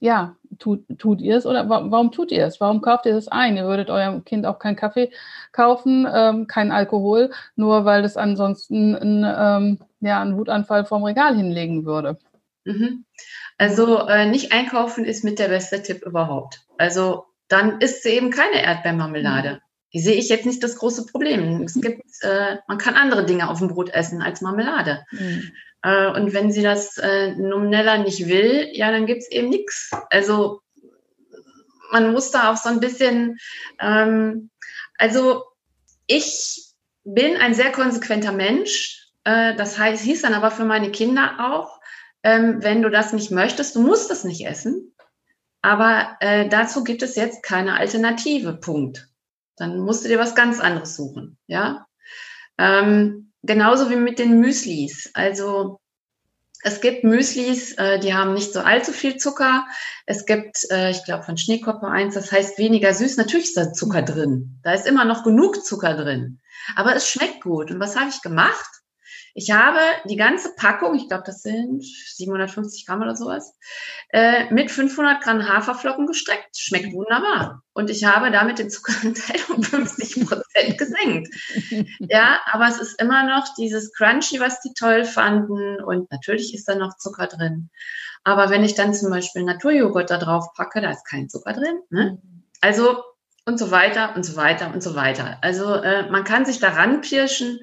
ja, 0.00 0.36
tut, 0.58 0.84
tut 0.98 1.20
ihr 1.20 1.36
es 1.36 1.46
oder 1.46 1.68
warum 1.68 2.12
tut 2.12 2.32
ihr 2.32 2.44
es? 2.46 2.60
Warum 2.60 2.80
kauft 2.82 3.06
ihr 3.06 3.16
es 3.16 3.28
ein? 3.28 3.56
Ihr 3.56 3.64
würdet 3.64 3.90
eurem 3.90 4.24
Kind 4.24 4.46
auch 4.46 4.58
keinen 4.58 4.76
Kaffee 4.76 5.10
kaufen, 5.52 6.06
ähm, 6.12 6.46
keinen 6.46 6.72
Alkohol, 6.72 7.30
nur 7.56 7.84
weil 7.84 8.04
es 8.04 8.16
ansonsten 8.16 8.94
ein, 8.96 9.24
ähm, 9.24 9.78
ja, 10.00 10.20
einen 10.20 10.36
Wutanfall 10.36 10.84
vom 10.84 11.04
Regal 11.04 11.36
hinlegen 11.36 11.86
würde. 11.86 12.18
Mhm. 12.64 13.04
Also 13.58 14.06
äh, 14.08 14.26
nicht 14.26 14.52
einkaufen 14.52 15.04
ist 15.04 15.24
mit 15.24 15.38
der 15.38 15.48
beste 15.48 15.82
Tipp 15.82 16.04
überhaupt. 16.04 16.60
Also 16.78 17.26
dann 17.48 17.80
isst 17.80 18.02
sie 18.02 18.10
eben 18.10 18.30
keine 18.30 18.62
Erdbeermarmelade. 18.62 19.50
Mhm. 19.50 19.58
Die 19.92 20.00
sehe 20.00 20.16
ich 20.16 20.28
jetzt 20.28 20.46
nicht 20.46 20.62
das 20.62 20.76
große 20.76 21.06
Problem. 21.06 21.62
Es 21.62 21.80
gibt, 21.80 22.02
äh, 22.22 22.56
man 22.66 22.78
kann 22.78 22.94
andere 22.94 23.24
Dinge 23.26 23.48
auf 23.48 23.60
dem 23.60 23.68
Brot 23.68 23.90
essen 23.90 24.22
als 24.22 24.40
Marmelade. 24.40 25.04
Mhm. 25.12 25.52
Äh, 25.82 26.08
und 26.08 26.32
wenn 26.32 26.50
sie 26.50 26.62
das 26.62 26.98
äh, 26.98 27.34
Numnella 27.36 27.98
nicht 27.98 28.26
will, 28.26 28.70
ja, 28.72 28.90
dann 28.90 29.06
gibt 29.06 29.22
es 29.22 29.30
eben 29.30 29.50
nichts. 29.50 29.92
Also 30.10 30.62
man 31.92 32.12
muss 32.12 32.32
da 32.32 32.50
auch 32.50 32.56
so 32.56 32.70
ein 32.70 32.80
bisschen, 32.80 33.38
ähm, 33.78 34.50
also 34.98 35.44
ich 36.08 36.64
bin 37.04 37.36
ein 37.36 37.54
sehr 37.54 37.70
konsequenter 37.70 38.32
Mensch. 38.32 39.10
Äh, 39.22 39.54
das 39.54 39.78
heißt, 39.78 40.02
hieß 40.02 40.22
dann 40.22 40.34
aber 40.34 40.50
für 40.50 40.64
meine 40.64 40.90
Kinder 40.90 41.36
auch, 41.38 41.78
ähm, 42.24 42.62
wenn 42.62 42.82
du 42.82 42.90
das 42.90 43.12
nicht 43.12 43.30
möchtest, 43.30 43.76
du 43.76 43.82
musst 43.82 44.10
es 44.10 44.24
nicht 44.24 44.46
essen. 44.46 44.94
Aber 45.62 46.16
äh, 46.20 46.48
dazu 46.48 46.82
gibt 46.82 47.02
es 47.02 47.16
jetzt 47.16 47.42
keine 47.42 47.76
Alternative. 47.76 48.54
Punkt. 48.54 49.08
Dann 49.56 49.78
musst 49.78 50.04
du 50.04 50.08
dir 50.08 50.18
was 50.18 50.34
ganz 50.34 50.58
anderes 50.58 50.96
suchen. 50.96 51.38
Ja. 51.46 51.86
Ähm, 52.58 53.32
genauso 53.42 53.90
wie 53.90 53.96
mit 53.96 54.18
den 54.18 54.40
Müslis. 54.40 55.10
Also 55.14 55.80
es 56.62 56.80
gibt 56.80 57.04
Müslis, 57.04 57.72
äh, 57.72 57.98
die 57.98 58.14
haben 58.14 58.32
nicht 58.32 58.52
so 58.52 58.60
allzu 58.60 58.92
viel 58.92 59.16
Zucker. 59.18 59.66
Es 60.06 60.24
gibt, 60.24 60.58
äh, 60.70 60.90
ich 60.90 61.04
glaube, 61.04 61.24
von 61.24 61.36
Schneekoppe 61.36 61.86
eins, 61.86 62.14
das 62.14 62.32
heißt 62.32 62.58
weniger 62.58 62.94
süß. 62.94 63.18
Natürlich 63.18 63.48
ist 63.48 63.56
da 63.56 63.72
Zucker 63.72 64.02
drin. 64.02 64.60
Da 64.62 64.72
ist 64.72 64.86
immer 64.86 65.04
noch 65.04 65.24
genug 65.24 65.64
Zucker 65.64 65.94
drin. 65.94 66.40
Aber 66.74 66.96
es 66.96 67.08
schmeckt 67.08 67.42
gut. 67.42 67.70
Und 67.70 67.80
was 67.80 67.96
habe 67.96 68.08
ich 68.08 68.22
gemacht? 68.22 68.82
Ich 69.34 69.50
habe 69.50 69.80
die 70.04 70.16
ganze 70.16 70.54
Packung, 70.54 70.94
ich 70.94 71.08
glaube, 71.08 71.24
das 71.26 71.42
sind 71.42 71.84
750 71.84 72.86
Gramm 72.86 73.02
oder 73.02 73.16
sowas, 73.16 73.52
äh, 74.10 74.52
mit 74.52 74.70
500 74.70 75.20
Gramm 75.22 75.48
Haferflocken 75.48 76.06
gestreckt. 76.06 76.56
Schmeckt 76.56 76.92
wunderbar. 76.92 77.62
Und 77.72 77.90
ich 77.90 78.04
habe 78.04 78.30
damit 78.30 78.60
den 78.60 78.70
Zuckeranteil 78.70 79.40
um 79.54 79.62
50 79.62 80.26
Prozent 80.26 80.78
gesenkt. 80.78 81.34
Ja, 81.98 82.40
aber 82.52 82.68
es 82.68 82.80
ist 82.80 83.00
immer 83.00 83.24
noch 83.26 83.52
dieses 83.58 83.92
Crunchy, 83.92 84.38
was 84.38 84.60
die 84.60 84.72
toll 84.72 85.04
fanden. 85.04 85.82
Und 85.82 86.10
natürlich 86.12 86.54
ist 86.54 86.68
da 86.68 86.76
noch 86.76 86.96
Zucker 86.96 87.26
drin. 87.26 87.70
Aber 88.22 88.50
wenn 88.50 88.62
ich 88.62 88.74
dann 88.74 88.94
zum 88.94 89.10
Beispiel 89.10 89.42
Naturjoghurt 89.42 90.10
da 90.10 90.18
drauf 90.18 90.54
packe, 90.54 90.80
da 90.80 90.90
ist 90.92 91.06
kein 91.06 91.28
Zucker 91.28 91.54
drin. 91.54 91.80
Ne? 91.90 92.22
Also 92.60 93.02
und 93.46 93.58
so 93.58 93.70
weiter 93.70 94.14
und 94.16 94.24
so 94.24 94.36
weiter 94.36 94.72
und 94.72 94.82
so 94.82 94.94
weiter. 94.94 95.38
Also 95.42 95.74
äh, 95.74 96.08
man 96.10 96.24
kann 96.24 96.46
sich 96.46 96.60
daran 96.60 97.00
pirschen 97.02 97.58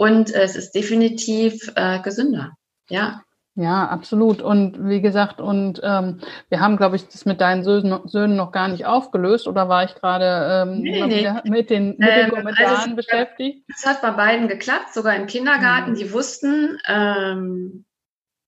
und 0.00 0.32
es 0.32 0.56
ist 0.56 0.74
definitiv 0.74 1.72
äh, 1.74 2.00
gesünder. 2.00 2.52
Ja. 2.88 3.22
Ja, 3.54 3.86
absolut. 3.86 4.40
Und 4.40 4.88
wie 4.88 5.02
gesagt, 5.02 5.42
und 5.42 5.78
ähm, 5.84 6.20
wir 6.48 6.60
haben, 6.60 6.78
glaube 6.78 6.96
ich, 6.96 7.06
das 7.06 7.26
mit 7.26 7.42
deinen 7.42 7.64
Söhnen, 7.64 8.36
noch 8.36 8.50
gar 8.50 8.68
nicht 8.68 8.86
aufgelöst, 8.86 9.46
oder 9.46 9.68
war 9.68 9.84
ich 9.84 9.94
gerade 9.94 10.70
ähm, 10.70 10.78
nee, 10.78 11.04
nee. 11.04 11.30
mit 11.44 11.68
den, 11.68 11.96
mit 11.98 12.08
den 12.08 12.24
ähm, 12.24 12.30
Kommentaren 12.30 12.76
also 12.76 12.96
beschäftigt? 12.96 13.62
Es 13.68 13.84
hat 13.84 14.00
bei 14.00 14.12
beiden 14.12 14.48
geklappt, 14.48 14.94
sogar 14.94 15.16
im 15.16 15.26
Kindergarten. 15.26 15.90
Mhm. 15.90 15.96
Die 15.96 16.12
wussten, 16.14 16.78
ähm, 16.88 17.84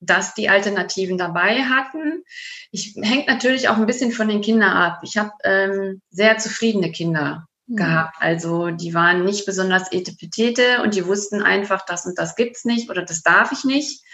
dass 0.00 0.32
die 0.32 0.48
Alternativen 0.48 1.18
dabei 1.18 1.64
hatten. 1.64 2.24
Ich 2.70 2.94
hängt 3.02 3.28
natürlich 3.28 3.68
auch 3.68 3.76
ein 3.76 3.84
bisschen 3.84 4.12
von 4.12 4.28
den 4.28 4.40
Kindern 4.40 4.72
ab. 4.72 5.00
Ich 5.02 5.18
habe 5.18 5.32
ähm, 5.44 6.00
sehr 6.08 6.38
zufriedene 6.38 6.90
Kinder. 6.90 7.46
Gehabt. 7.66 8.16
Also 8.20 8.70
die 8.70 8.94
waren 8.94 9.24
nicht 9.24 9.46
besonders 9.46 9.92
etepetete 9.92 10.82
und 10.82 10.94
die 10.94 11.06
wussten 11.06 11.42
einfach, 11.42 11.84
das 11.84 12.06
und 12.06 12.18
das 12.18 12.34
gibt's 12.34 12.64
nicht 12.64 12.90
oder 12.90 13.02
das 13.02 13.22
darf 13.22 13.52
ich 13.52 13.64
nicht. 13.64 14.04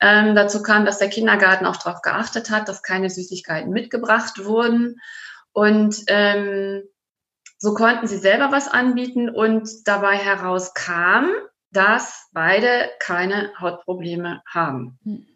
Ähm, 0.00 0.34
dazu 0.34 0.62
kam, 0.62 0.84
dass 0.84 0.98
der 0.98 1.08
Kindergarten 1.08 1.66
auch 1.66 1.76
darauf 1.76 2.02
geachtet 2.02 2.50
hat, 2.50 2.68
dass 2.68 2.82
keine 2.82 3.08
Süßigkeiten 3.08 3.72
mitgebracht 3.72 4.44
wurden. 4.44 5.00
Und 5.52 6.04
ähm, 6.08 6.82
so 7.58 7.72
konnten 7.72 8.06
sie 8.06 8.18
selber 8.18 8.52
was 8.52 8.68
anbieten 8.68 9.30
und 9.30 9.68
dabei 9.86 10.16
herauskam, 10.16 11.30
dass 11.72 12.28
beide 12.32 12.90
keine 12.98 13.52
Hautprobleme 13.58 14.42
haben. 14.46 14.98
Mhm. 15.04 15.26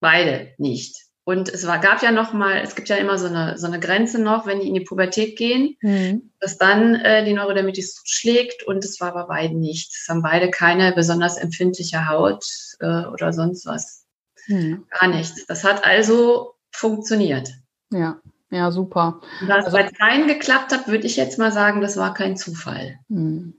Beide 0.00 0.54
nicht. 0.58 1.04
Und 1.24 1.48
es 1.48 1.66
war, 1.66 1.78
gab 1.78 2.02
ja 2.02 2.12
noch 2.12 2.34
mal, 2.34 2.58
es 2.58 2.74
gibt 2.74 2.90
ja 2.90 2.96
immer 2.96 3.16
so 3.16 3.26
eine, 3.26 3.56
so 3.56 3.66
eine 3.66 3.80
Grenze 3.80 4.20
noch, 4.20 4.46
wenn 4.46 4.60
die 4.60 4.68
in 4.68 4.74
die 4.74 4.82
Pubertät 4.84 5.38
gehen, 5.38 5.76
mhm. 5.80 6.30
dass 6.38 6.58
dann 6.58 6.96
äh, 6.96 7.24
die 7.24 7.32
Neurodermitis 7.32 8.02
schlägt 8.04 8.62
und 8.64 8.84
es 8.84 9.00
war 9.00 9.14
bei 9.14 9.22
beiden 9.22 9.58
nicht. 9.58 9.90
Es 9.94 10.06
haben 10.08 10.20
beide 10.20 10.50
keine 10.50 10.92
besonders 10.92 11.38
empfindliche 11.38 12.08
Haut 12.08 12.44
äh, 12.80 13.06
oder 13.06 13.32
sonst 13.32 13.64
was. 13.64 14.04
Mhm. 14.48 14.86
Gar 15.00 15.08
nichts. 15.08 15.46
Das 15.46 15.64
hat 15.64 15.86
also 15.86 16.56
funktioniert. 16.70 17.54
Ja, 17.90 18.20
ja, 18.50 18.70
super. 18.70 19.22
Es 19.42 19.48
also, 19.48 19.70
bei 19.70 19.84
keinen 19.84 20.28
geklappt 20.28 20.72
hat, 20.72 20.88
würde 20.88 21.06
ich 21.06 21.16
jetzt 21.16 21.38
mal 21.38 21.52
sagen, 21.52 21.80
das 21.80 21.96
war 21.96 22.12
kein 22.12 22.36
Zufall. 22.36 22.98
Mhm. 23.08 23.54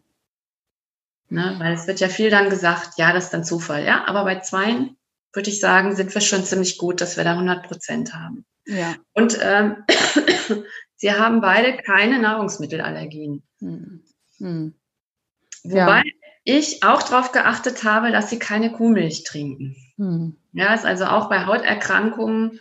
Ne, 1.29 1.55
weil 1.57 1.73
es 1.73 1.87
wird 1.87 1.99
ja 1.99 2.07
viel 2.09 2.29
dann 2.29 2.51
gesagt, 2.51 2.99
ja, 2.99 3.11
das 3.11 3.25
ist 3.25 3.33
dann 3.33 3.43
Zufall, 3.43 3.83
ja, 3.83 4.05
aber 4.07 4.23
bei 4.25 4.39
zweien 4.41 4.95
würde 5.35 5.49
ich 5.49 5.59
sagen, 5.59 5.95
sind 5.95 6.13
wir 6.13 6.21
schon 6.21 6.43
ziemlich 6.43 6.77
gut, 6.77 7.01
dass 7.01 7.17
wir 7.17 7.23
da 7.23 7.33
100 7.33 7.67
Prozent 7.67 8.13
haben. 8.13 8.45
Ja. 8.65 8.95
Und 9.13 9.37
ähm, 9.41 9.83
sie 10.95 11.11
haben 11.11 11.41
beide 11.41 11.77
keine 11.77 12.19
Nahrungsmittelallergien. 12.19 13.43
Hm. 13.59 14.03
Hm. 14.39 14.73
Wobei 15.63 16.03
ja. 16.03 16.11
ich 16.43 16.83
auch 16.83 17.03
darauf 17.03 17.31
geachtet 17.31 17.83
habe, 17.83 18.11
dass 18.11 18.29
sie 18.29 18.39
keine 18.39 18.71
Kuhmilch 18.71 19.23
trinken. 19.23 19.75
Hm. 19.97 20.37
Ja, 20.53 20.73
ist 20.73 20.85
also 20.85 21.05
auch 21.05 21.29
bei 21.29 21.45
Hauterkrankungen 21.45 22.59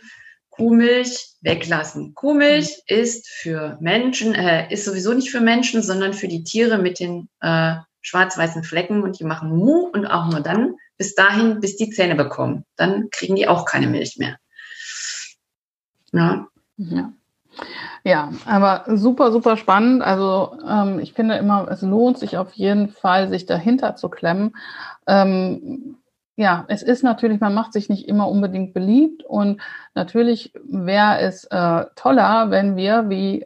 Kuhmilch 0.49 1.33
weglassen. 1.41 2.13
Kuhmilch 2.13 2.83
hm. 2.87 2.99
ist 2.99 3.29
für 3.29 3.77
Menschen, 3.81 4.33
äh, 4.33 4.71
ist 4.71 4.85
sowieso 4.85 5.13
nicht 5.13 5.31
für 5.31 5.41
Menschen, 5.41 5.81
sondern 5.81 6.13
für 6.13 6.27
die 6.27 6.43
Tiere 6.43 6.77
mit 6.77 6.99
den 6.99 7.29
äh, 7.41 7.75
schwarz-weißen 8.01 8.63
Flecken 8.63 9.01
und 9.01 9.19
die 9.19 9.23
machen 9.23 9.49
Mu 9.49 9.89
und 9.91 10.05
auch 10.05 10.29
nur 10.29 10.41
dann, 10.41 10.75
bis 10.97 11.15
dahin, 11.15 11.59
bis 11.59 11.77
die 11.77 11.89
Zähne 11.89 12.15
bekommen. 12.15 12.65
Dann 12.75 13.09
kriegen 13.11 13.35
die 13.35 13.47
auch 13.47 13.65
keine 13.65 13.87
Milch 13.87 14.17
mehr. 14.17 14.37
Ja. 16.11 16.47
ja. 16.77 17.13
Ja, 18.03 18.31
aber 18.45 18.83
super, 18.97 19.31
super 19.31 19.57
spannend. 19.57 20.03
Also 20.03 20.57
ähm, 20.67 20.99
ich 20.99 21.13
finde 21.13 21.35
immer, 21.35 21.67
es 21.69 21.81
lohnt 21.81 22.19
sich 22.19 22.37
auf 22.37 22.53
jeden 22.53 22.89
Fall, 22.89 23.29
sich 23.29 23.45
dahinter 23.45 23.95
zu 23.95 24.09
klemmen. 24.09 24.55
Ähm, 25.07 25.97
ja, 26.35 26.65
es 26.67 26.83
ist 26.83 27.01
natürlich, 27.01 27.39
man 27.39 27.53
macht 27.53 27.71
sich 27.73 27.87
nicht 27.87 28.07
immer 28.07 28.29
unbedingt 28.29 28.73
beliebt 28.73 29.23
und 29.23 29.61
natürlich 29.93 30.51
wäre 30.65 31.19
es 31.19 31.45
äh, 31.45 31.85
toller, 31.95 32.51
wenn 32.51 32.75
wir, 32.75 33.09
wie 33.09 33.45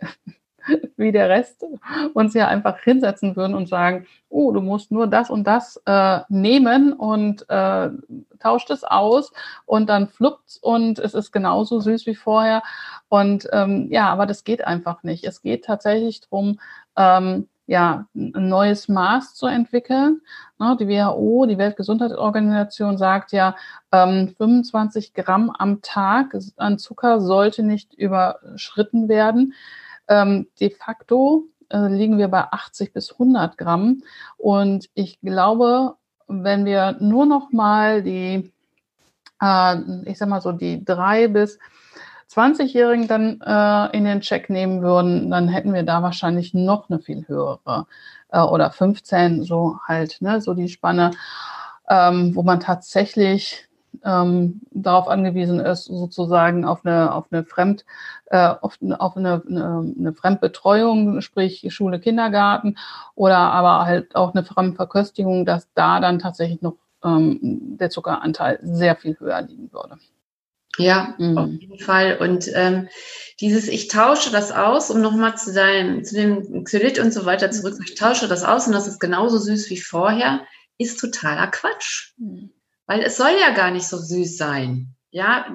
wie 0.97 1.11
der 1.11 1.29
Rest 1.29 1.65
uns 2.13 2.33
ja 2.33 2.47
einfach 2.47 2.79
hinsetzen 2.79 3.35
würden 3.35 3.55
und 3.55 3.67
sagen, 3.67 4.05
oh, 4.29 4.51
du 4.51 4.61
musst 4.61 4.91
nur 4.91 5.07
das 5.07 5.29
und 5.29 5.45
das 5.45 5.81
äh, 5.85 6.19
nehmen 6.29 6.93
und 6.93 7.49
äh, 7.49 7.89
tauscht 8.39 8.69
es 8.69 8.83
aus 8.83 9.31
und 9.65 9.89
dann 9.89 10.07
fluppt 10.07 10.59
und 10.61 10.99
es 10.99 11.13
ist 11.13 11.31
genauso 11.31 11.79
süß 11.79 12.05
wie 12.05 12.15
vorher. 12.15 12.63
Und 13.09 13.47
ähm, 13.51 13.87
ja, 13.91 14.09
aber 14.09 14.25
das 14.25 14.43
geht 14.43 14.65
einfach 14.65 15.03
nicht. 15.03 15.23
Es 15.25 15.41
geht 15.41 15.65
tatsächlich 15.65 16.21
darum, 16.21 16.59
ähm, 16.95 17.47
ja, 17.65 18.07
ein 18.15 18.49
neues 18.49 18.87
Maß 18.87 19.35
zu 19.35 19.45
entwickeln. 19.45 20.21
Ne, 20.57 20.75
die 20.79 20.87
WHO, 20.87 21.45
die 21.45 21.59
Weltgesundheitsorganisation, 21.59 22.97
sagt 22.97 23.31
ja, 23.31 23.55
ähm, 23.91 24.33
25 24.37 25.13
Gramm 25.13 25.51
am 25.51 25.83
Tag 25.83 26.35
an 26.57 26.79
Zucker 26.79 27.21
sollte 27.21 27.61
nicht 27.61 27.93
überschritten 27.93 29.07
werden 29.07 29.53
ähm, 30.09 30.47
de 30.59 30.69
facto 30.71 31.45
äh, 31.69 31.87
liegen 31.87 32.17
wir 32.17 32.27
bei 32.27 32.43
80 32.51 32.93
bis 32.93 33.13
100 33.13 33.57
Gramm. 33.57 34.03
Und 34.37 34.89
ich 34.93 35.19
glaube, 35.21 35.95
wenn 36.27 36.65
wir 36.65 36.97
nur 36.99 37.25
noch 37.25 37.51
mal 37.51 38.03
die, 38.03 38.51
äh, 39.41 39.75
ich 40.05 40.17
sag 40.17 40.29
mal 40.29 40.41
so, 40.41 40.51
die 40.51 40.83
drei 40.83 41.27
bis 41.27 41.59
20-Jährigen 42.31 43.07
dann 43.07 43.41
äh, 43.41 43.97
in 43.97 44.05
den 44.05 44.21
Check 44.21 44.49
nehmen 44.49 44.81
würden, 44.81 45.31
dann 45.31 45.47
hätten 45.47 45.73
wir 45.73 45.83
da 45.83 46.03
wahrscheinlich 46.03 46.53
noch 46.53 46.89
eine 46.89 46.99
viel 46.99 47.27
höhere 47.27 47.87
äh, 48.31 48.39
oder 48.39 48.71
15, 48.71 49.43
so 49.43 49.79
halt, 49.87 50.21
ne, 50.21 50.41
so 50.41 50.53
die 50.53 50.69
Spanne, 50.69 51.11
ähm, 51.89 52.35
wo 52.35 52.43
man 52.43 52.59
tatsächlich 52.59 53.68
ähm, 54.03 54.61
darauf 54.71 55.07
angewiesen 55.07 55.59
ist, 55.59 55.85
sozusagen 55.85 56.65
auf 56.65 56.85
eine, 56.85 57.13
auf 57.13 57.25
eine 57.31 57.43
Fremd, 57.43 57.85
äh, 58.27 58.53
auf, 58.61 58.77
auf 58.97 59.17
eine, 59.17 59.41
eine, 59.47 59.93
eine 59.97 60.13
Fremdbetreuung, 60.13 61.21
sprich 61.21 61.65
Schule, 61.69 61.99
Kindergarten 61.99 62.77
oder 63.15 63.37
aber 63.37 63.85
halt 63.85 64.15
auch 64.15 64.33
eine 64.33 64.43
Fremdverköstigung, 64.43 65.45
dass 65.45 65.67
da 65.73 65.99
dann 65.99 66.19
tatsächlich 66.19 66.61
noch 66.61 66.77
ähm, 67.03 67.77
der 67.79 67.89
Zuckeranteil 67.89 68.59
sehr 68.61 68.95
viel 68.95 69.19
höher 69.19 69.41
liegen 69.41 69.71
würde. 69.71 69.97
Ja, 70.77 71.15
mhm. 71.17 71.37
auf 71.37 71.49
jeden 71.49 71.79
Fall. 71.79 72.17
Und 72.17 72.49
ähm, 72.53 72.87
dieses, 73.41 73.67
ich 73.67 73.89
tausche 73.89 74.31
das 74.31 74.51
aus, 74.51 74.89
um 74.89 75.01
nochmal 75.01 75.35
zu 75.37 75.53
deinem, 75.53 76.03
zu 76.05 76.15
dem 76.15 76.63
Xylit 76.63 76.99
und 76.99 77.13
so 77.13 77.25
weiter 77.25 77.51
zurück, 77.51 77.75
ich 77.83 77.95
tausche 77.95 78.27
das 78.27 78.43
aus 78.43 78.67
und 78.67 78.73
das 78.73 78.87
ist 78.87 78.99
genauso 78.99 79.37
süß 79.37 79.69
wie 79.69 79.79
vorher, 79.79 80.41
ist 80.77 80.99
totaler 80.99 81.47
Quatsch. 81.47 82.13
Mhm. 82.17 82.51
Weil 82.89 83.03
es 83.03 83.17
soll 83.17 83.37
ja 83.39 83.51
gar 83.51 83.69
nicht 83.69 83.87
so 83.87 83.99
süß 83.99 84.35
sein. 84.35 84.95
Ja, 85.11 85.45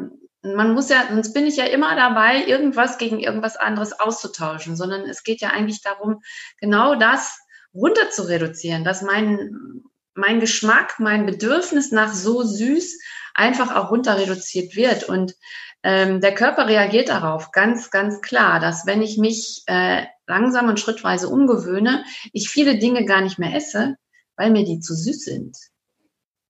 man 0.43 0.73
muss 0.73 0.89
ja, 0.89 1.09
sonst 1.11 1.33
bin 1.33 1.49
ich 1.49 1.57
ja 1.57 1.65
immer 1.65 1.97
dabei, 1.97 2.45
irgendwas 2.45 2.97
gegen 2.97 3.19
irgendwas 3.19 3.57
anderes 3.57 3.99
auszutauschen, 3.99 4.77
sondern 4.77 5.01
es 5.01 5.25
geht 5.25 5.41
ja 5.41 5.49
eigentlich 5.49 5.83
darum, 5.83 6.23
genau 6.61 6.95
das 6.95 7.37
runter 7.75 8.09
zu 8.11 8.29
reduzieren, 8.29 8.85
dass 8.85 9.03
mein, 9.03 9.83
mein 10.15 10.39
Geschmack, 10.39 11.01
mein 11.01 11.27
Bedürfnis 11.27 11.91
nach 11.91 12.15
so 12.15 12.45
süß 12.45 13.01
einfach 13.35 13.75
auch 13.75 13.91
runter 13.91 14.17
reduziert 14.17 14.77
wird. 14.77 15.09
Und 15.09 15.35
ähm, 15.83 16.21
der 16.21 16.37
Körper 16.37 16.69
reagiert 16.69 17.09
darauf 17.09 17.51
ganz, 17.51 17.91
ganz 17.91 18.21
klar, 18.21 18.61
dass 18.61 18.87
wenn 18.87 19.03
ich 19.03 19.19
mich 19.19 19.65
äh, 19.67 20.05
langsam 20.29 20.69
und 20.69 20.79
schrittweise 20.79 21.29
umgewöhne, 21.29 22.05
ich 22.33 22.49
viele 22.49 22.79
Dinge 22.79 23.05
gar 23.05 23.23
nicht 23.23 23.41
mehr 23.41 23.57
esse, 23.57 23.97
weil 24.37 24.53
mir 24.53 24.65
die 24.65 24.79
zu 24.79 24.95
süß 24.95 25.25
sind. 25.25 25.57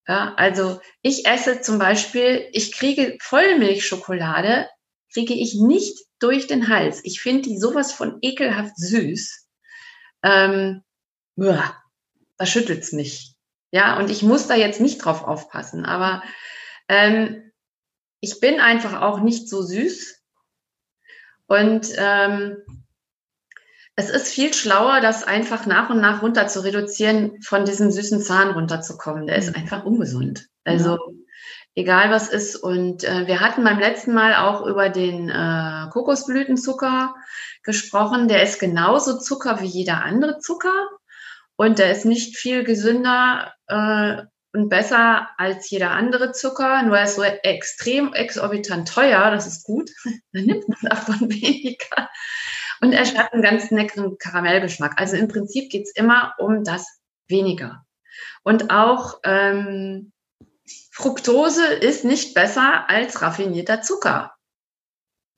Ja, 0.07 0.35
also 0.35 0.81
ich 1.03 1.27
esse 1.27 1.61
zum 1.63 1.79
Beispiel, 1.79 2.47
ich 2.53 2.73
kriege 2.73 3.17
Vollmilchschokolade, 3.21 4.69
kriege 5.13 5.35
ich 5.35 5.55
nicht 5.55 6.05
durch 6.19 6.47
den 6.47 6.69
Hals. 6.69 7.01
Ich 7.05 7.21
finde 7.21 7.43
die 7.43 7.59
sowas 7.59 7.93
von 7.93 8.19
ekelhaft 8.21 8.77
süß. 8.77 9.47
Ähm, 10.23 10.83
uah, 11.37 11.83
da 12.37 12.47
schüttelt's 12.47 12.93
mich. 12.93 13.35
Ja, 13.71 13.99
und 13.99 14.11
ich 14.11 14.23
muss 14.23 14.47
da 14.47 14.55
jetzt 14.55 14.81
nicht 14.81 14.99
drauf 14.99 15.25
aufpassen, 15.25 15.85
aber 15.85 16.23
ähm, 16.89 17.51
ich 18.21 18.41
bin 18.41 18.61
einfach 18.61 19.01
auch 19.01 19.21
nicht 19.21 19.49
so 19.49 19.63
süß. 19.63 20.23
Und 21.47 21.89
ähm, 21.97 22.59
es 23.97 24.11
ist 24.11 24.29
viel 24.29 24.53
schlauer, 24.53 25.01
das 25.01 25.25
einfach 25.25 25.67
nach 25.67 25.91
und 25.91 26.01
nach 26.01 26.23
runter 26.23 26.49
zu 26.49 26.65
reduzieren, 26.65 27.41
von 27.43 27.65
diesem 27.65 27.91
süßen 27.91 28.21
Zahn 28.21 28.51
runterzukommen. 28.51 29.27
Der 29.27 29.37
ist 29.37 29.51
mhm. 29.51 29.63
einfach 29.63 29.85
ungesund. 29.85 30.47
Also 30.65 30.99
egal 31.75 32.11
was 32.11 32.29
ist. 32.29 32.57
Und 32.57 33.05
äh, 33.05 33.27
wir 33.27 33.41
hatten 33.41 33.63
beim 33.65 33.79
letzten 33.79 34.13
Mal 34.13 34.35
auch 34.37 34.67
über 34.67 34.89
den 34.89 35.29
äh, 35.29 35.89
Kokosblütenzucker 35.91 37.15
gesprochen. 37.63 38.29
Der 38.29 38.43
ist 38.43 38.59
genauso 38.59 39.19
Zucker 39.19 39.61
wie 39.61 39.67
jeder 39.67 40.03
andere 40.03 40.39
Zucker. 40.39 40.89
Und 41.57 41.79
der 41.79 41.93
ist 41.93 42.05
nicht 42.05 42.37
viel 42.37 42.65
gesünder 42.65 43.53
äh, 43.69 44.23
und 44.55 44.69
besser 44.69 45.29
als 45.37 45.69
jeder 45.71 45.91
andere 45.91 46.33
Zucker, 46.33 46.83
nur 46.83 46.97
er 46.97 47.05
ist 47.05 47.17
so 47.17 47.23
extrem 47.23 48.13
exorbitant 48.13 48.89
teuer, 48.89 49.31
das 49.33 49.49
ist 49.49 49.65
gut, 49.65 49.91
dann 50.33 50.45
nimmt 50.45 50.69
man 50.69 50.79
davon 50.83 51.21
weniger. 51.29 52.09
Und 52.85 52.93
er 52.93 53.07
hat 53.07 53.33
einen 53.33 53.41
ganz 53.41 53.71
leckeren 53.71 54.19
Karamellgeschmack. 54.19 55.01
Also 55.01 55.17
im 55.17 55.27
Prinzip 55.27 55.71
geht 55.71 55.85
es 55.85 55.97
immer 55.97 56.35
um 56.39 56.65
das 56.65 57.01
weniger. 57.29 57.83
Und 58.43 58.71
auch 58.71 59.21
ähm, 59.25 60.13
Fructose 60.93 61.65
ist 61.65 62.05
nicht 62.05 62.35
besser 62.35 62.85
als 62.89 63.23
raffinierter 63.23 63.81
Zucker. 63.81 64.35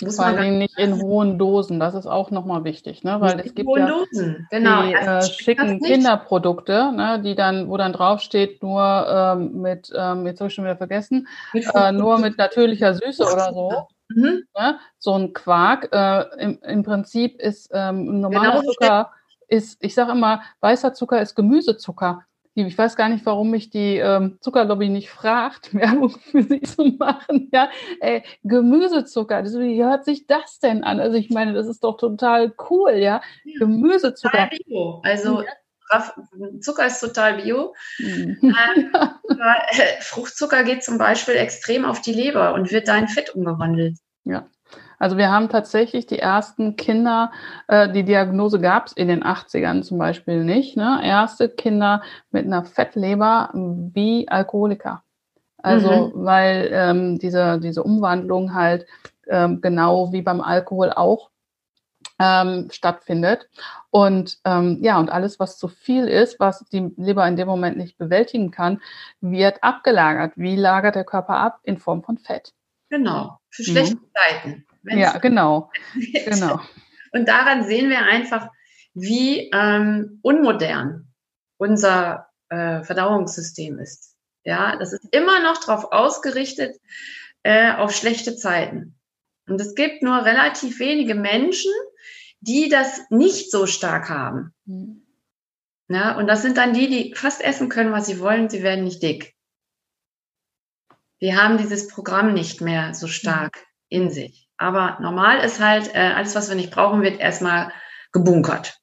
Muss 0.03 0.17
Vor 0.17 0.27
allem 0.27 0.59
nicht 0.59 0.77
in 0.77 1.01
hohen 1.01 1.39
Dosen, 1.39 1.79
das 1.79 1.95
ist 1.95 2.07
auch 2.07 2.33
nochmal 2.33 2.65
wichtig, 2.65 3.05
ne? 3.05 3.21
Weil 3.21 3.39
es 3.39 3.55
gibt 3.55 3.71
ja 3.77 3.87
Dosen. 3.87 4.49
Genau. 4.51 4.83
die 4.83 4.95
äh, 4.95 5.23
schicken 5.23 5.81
Kinderprodukte, 5.81 6.93
ne? 6.93 7.23
die 7.25 7.37
dann, 7.37 7.71
wo 7.71 7.77
dann 7.77 7.93
draufsteht, 7.93 8.61
nur 8.61 8.83
ähm, 8.83 9.63
mit, 9.63 9.91
ähm, 9.97 10.27
jetzt 10.27 10.41
habe 10.41 10.49
ich 10.49 10.55
schon 10.55 10.65
wieder 10.65 10.77
vergessen, 10.77 11.29
äh, 11.55 11.93
nur 11.93 12.19
mit 12.19 12.39
natürlicher 12.39 12.93
Süße 12.93 13.23
oder 13.23 13.53
so. 13.55 13.89
Mhm. 14.09 14.45
Ne? 14.57 14.79
So 14.99 15.15
ein 15.15 15.33
Quark. 15.33 15.89
Äh, 15.93 16.43
im, 16.43 16.59
im, 16.63 16.83
Prinzip 16.83 17.41
ist 17.41 17.71
ähm, 17.73 18.21
normaler 18.21 18.61
genau, 18.61 18.73
Zucker, 18.73 19.13
ist, 19.49 19.83
ich 19.83 19.95
sage 19.95 20.13
immer, 20.13 20.43
weißer 20.61 20.95
Zucker 20.95 21.21
ist 21.21 21.35
Gemüsezucker 21.35 22.25
ich 22.65 22.79
weiß 22.79 22.97
gar 22.97 23.11
nicht, 23.11 23.27
warum 23.27 23.51
mich 23.51 23.69
die 23.69 23.99
ähm, 23.99 24.39
Zuckerlobby 24.41 24.89
nicht 24.89 25.11
fragt, 25.11 25.75
Werbung 25.75 26.11
für 26.11 26.43
sie 26.43 26.63
zu 26.63 26.85
machen. 26.99 27.51
Ja, 27.53 27.69
ey, 28.01 28.23
Gemüsezucker, 28.45 29.43
das, 29.43 29.59
wie 29.59 29.83
hört 29.83 30.05
sich 30.05 30.27
das 30.27 30.59
denn 30.59 30.83
an? 30.83 30.99
Also 30.99 31.19
ich 31.19 31.29
meine, 31.29 31.53
das 31.53 31.67
ist 31.67 31.85
doch 31.85 31.99
total 31.99 32.55
cool, 32.71 32.93
ja. 32.93 33.21
ja 33.45 33.59
Gemüsezucker. 33.59 34.49
Also 35.03 35.43
ja. 35.43 35.49
Zucker 36.61 36.87
ist 36.87 37.01
total 37.01 37.43
bio. 37.43 37.75
Mhm. 37.99 38.39
Ähm, 38.43 38.93
äh, 39.29 40.01
Fruchtzucker 40.01 40.65
geht 40.65 40.85
zum 40.85 40.99
Beispiel 40.99 41.35
extrem 41.35 41.85
auf 41.85 42.01
die 42.01 42.13
Leber 42.13 42.55
und 42.55 42.71
wird 42.71 42.89
da 42.89 42.97
in 42.97 43.09
Fett 43.09 43.35
umgewandelt. 43.35 43.99
Ja. 44.25 44.47
Also 44.99 45.19
wir 45.19 45.31
haben 45.31 45.49
tatsächlich 45.49 46.07
die 46.07 46.19
ersten 46.19 46.77
Kinder, 46.77 47.31
äh, 47.69 47.91
die 47.93 48.03
Diagnose 48.03 48.61
gab 48.61 48.87
es 48.87 48.93
in 48.93 49.09
den 49.09 49.23
80ern 49.23 49.83
zum 49.83 49.99
Beispiel 49.99 50.43
nicht, 50.43 50.77
ne? 50.77 51.01
erste 51.03 51.49
Kinder 51.49 52.03
mit 52.31 52.47
einer 52.47 52.65
Fettleber 52.65 53.51
wie 53.53 54.29
Alkoholiker. 54.29 55.03
Also 55.59 55.91
mhm. 55.91 56.13
weil 56.15 56.71
ähm, 56.73 57.19
diese, 57.19 57.59
diese 57.61 57.83
Umwandlung 57.83 58.55
halt 58.55 58.87
ähm, 59.29 59.61
genau 59.61 60.13
wie 60.13 60.23
beim 60.23 60.41
Alkohol 60.41 60.93
auch 60.93 61.31
ähm, 62.19 62.69
stattfindet. 62.71 63.49
Und 63.91 64.39
ähm, 64.45 64.79
ja, 64.81 64.99
und 64.99 65.11
alles, 65.11 65.39
was 65.39 65.59
zu 65.59 65.69
viel 65.69 66.07
ist, 66.09 66.41
was 66.41 66.65
die 66.73 66.93
Leber 66.97 67.27
in 67.27 67.37
dem 67.37 67.49
Moment 67.49 67.77
nicht 67.77 67.99
bewältigen 67.99 68.51
kann, 68.51 68.81
wird 69.21 69.63
abgelagert. 69.63 70.33
Wie 70.37 70.57
lagert 70.57 70.95
der 70.95 71.05
Körper 71.05 71.37
ab? 71.37 71.61
In 71.63 71.79
Form 71.79 72.03
von 72.03 72.19
Fett. 72.19 72.53
Genau, 72.89 73.39
für 73.51 73.65
schlechte 73.65 73.97
mhm. 73.97 74.11
Zeiten. 74.15 74.67
Ja, 74.85 75.19
genau. 75.19 75.71
genau. 76.25 76.61
Und 77.13 77.29
daran 77.29 77.65
sehen 77.65 77.91
wir 77.91 78.03
einfach, 78.03 78.49
wie 78.95 79.51
ähm, 79.53 80.21
unmodern 80.23 81.13
unser 81.59 82.29
äh, 82.49 82.83
Verdauungssystem 82.83 83.79
ist. 83.79 84.15
Ja, 84.45 84.77
das 84.77 84.93
ist 84.93 85.07
immer 85.11 85.43
noch 85.43 85.59
darauf 85.59 85.91
ausgerichtet, 85.93 86.77
äh, 87.43 87.73
auf 87.73 87.93
schlechte 87.93 88.37
Zeiten. 88.37 88.97
Und 89.49 89.61
es 89.61 89.75
gibt 89.75 90.03
nur 90.03 90.25
relativ 90.25 90.79
wenige 90.79 91.15
Menschen, 91.15 91.73
die 92.47 92.69
das 92.69 93.01
nicht 93.11 93.51
so 93.51 93.67
stark 93.67 94.09
haben. 94.09 94.55
Mhm. 94.65 95.03
Ja, 95.89 96.17
und 96.17 96.27
das 96.27 96.43
sind 96.43 96.57
dann 96.57 96.73
die, 96.73 96.89
die 96.89 97.15
fast 97.15 97.43
essen 97.43 97.69
können, 97.69 97.93
was 97.93 98.07
sie 98.07 98.19
wollen, 98.19 98.49
sie 98.49 98.63
werden 98.63 98.85
nicht 98.85 99.03
dick. 99.03 99.35
Die 101.21 101.37
haben 101.37 101.59
dieses 101.59 101.89
Programm 101.89 102.35
nicht 102.35 102.61
mehr 102.61 102.93
so 102.93 103.07
stark 103.07 103.65
in 103.89 104.11
sich. 104.11 104.49
Aber 104.57 104.99
normal 105.01 105.45
ist 105.45 105.61
halt, 105.61 105.95
äh, 105.95 105.99
alles, 105.99 106.35
was 106.35 106.49
wir 106.49 106.57
nicht 106.57 106.73
brauchen, 106.73 107.03
wird 107.03 107.21
erstmal 107.21 107.73
gebunkert. 108.13 108.81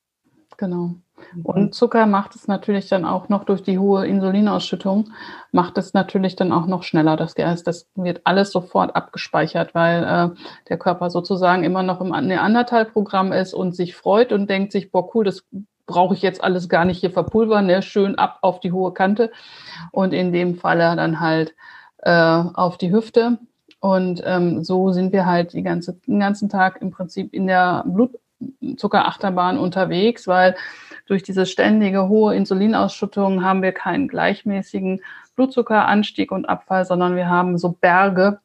Genau. 0.58 0.96
Und 1.44 1.74
Zucker 1.74 2.06
macht 2.06 2.36
es 2.36 2.48
natürlich 2.48 2.90
dann 2.90 3.06
auch 3.06 3.30
noch 3.30 3.44
durch 3.44 3.64
die 3.64 3.80
hohe 3.80 4.06
Insulinausschüttung, 4.06 5.10
macht 5.52 5.78
es 5.78 5.94
natürlich 5.94 6.36
dann 6.36 6.52
auch 6.52 6.66
noch 6.66 6.84
schneller. 6.84 7.18
Das, 7.18 7.34
das 7.36 7.90
wird 7.96 8.22
alles 8.24 8.52
sofort 8.52 8.96
abgespeichert, 8.96 9.74
weil 9.76 10.04
äh, 10.04 10.40
der 10.70 10.78
Körper 10.78 11.10
sozusagen 11.10 11.64
immer 11.64 11.84
noch 11.84 12.02
im 12.02 12.10
Neandertal-Programm 12.10 13.32
ist 13.32 13.54
und 13.54 13.76
sich 13.76 13.96
freut 13.96 14.32
und 14.32 14.50
denkt 14.50 14.72
sich, 14.72 14.92
boah, 14.92 15.14
cool, 15.16 15.26
das 15.26 15.44
brauche 15.86 16.14
ich 16.14 16.22
jetzt 16.22 16.44
alles 16.44 16.70
gar 16.70 16.86
nicht 16.86 17.00
hier 17.00 17.12
verpulvern, 17.12 17.66
ne? 17.66 17.82
schön 17.82 18.16
ab 18.16 18.40
auf 18.42 18.60
die 18.60 18.72
hohe 18.72 18.94
Kante. 18.94 19.32
Und 19.92 20.14
in 20.14 20.32
dem 20.32 20.56
Falle 20.56 20.96
dann 20.96 21.20
halt 21.20 21.54
äh, 22.00 22.12
auf 22.12 22.78
die 22.78 22.92
Hüfte. 22.92 23.38
Und 23.80 24.22
ähm, 24.26 24.64
so 24.64 24.92
sind 24.92 25.12
wir 25.12 25.26
halt 25.26 25.54
die 25.54 25.64
ganze, 25.64 25.94
den 26.08 26.20
ganzen 26.20 26.48
Tag 26.48 26.82
im 26.82 26.92
Prinzip 26.92 27.34
in 27.34 27.48
der 27.48 27.84
Blutzuckerachterbahn 27.86 29.58
unterwegs, 29.58 30.28
weil 30.28 30.56
durch 31.06 31.24
diese 31.24 31.46
ständige 31.46 32.08
hohe 32.08 32.36
Insulinausschüttung 32.36 33.44
haben 33.44 33.62
wir 33.62 33.72
keinen 33.72 34.08
gleichmäßigen 34.08 35.02
Blutzuckeranstieg 35.36 36.32
und 36.32 36.48
Abfall, 36.48 36.86
sondern 36.86 37.16
wir 37.16 37.28
haben 37.28 37.58
so 37.58 37.70
Berge 37.70 38.40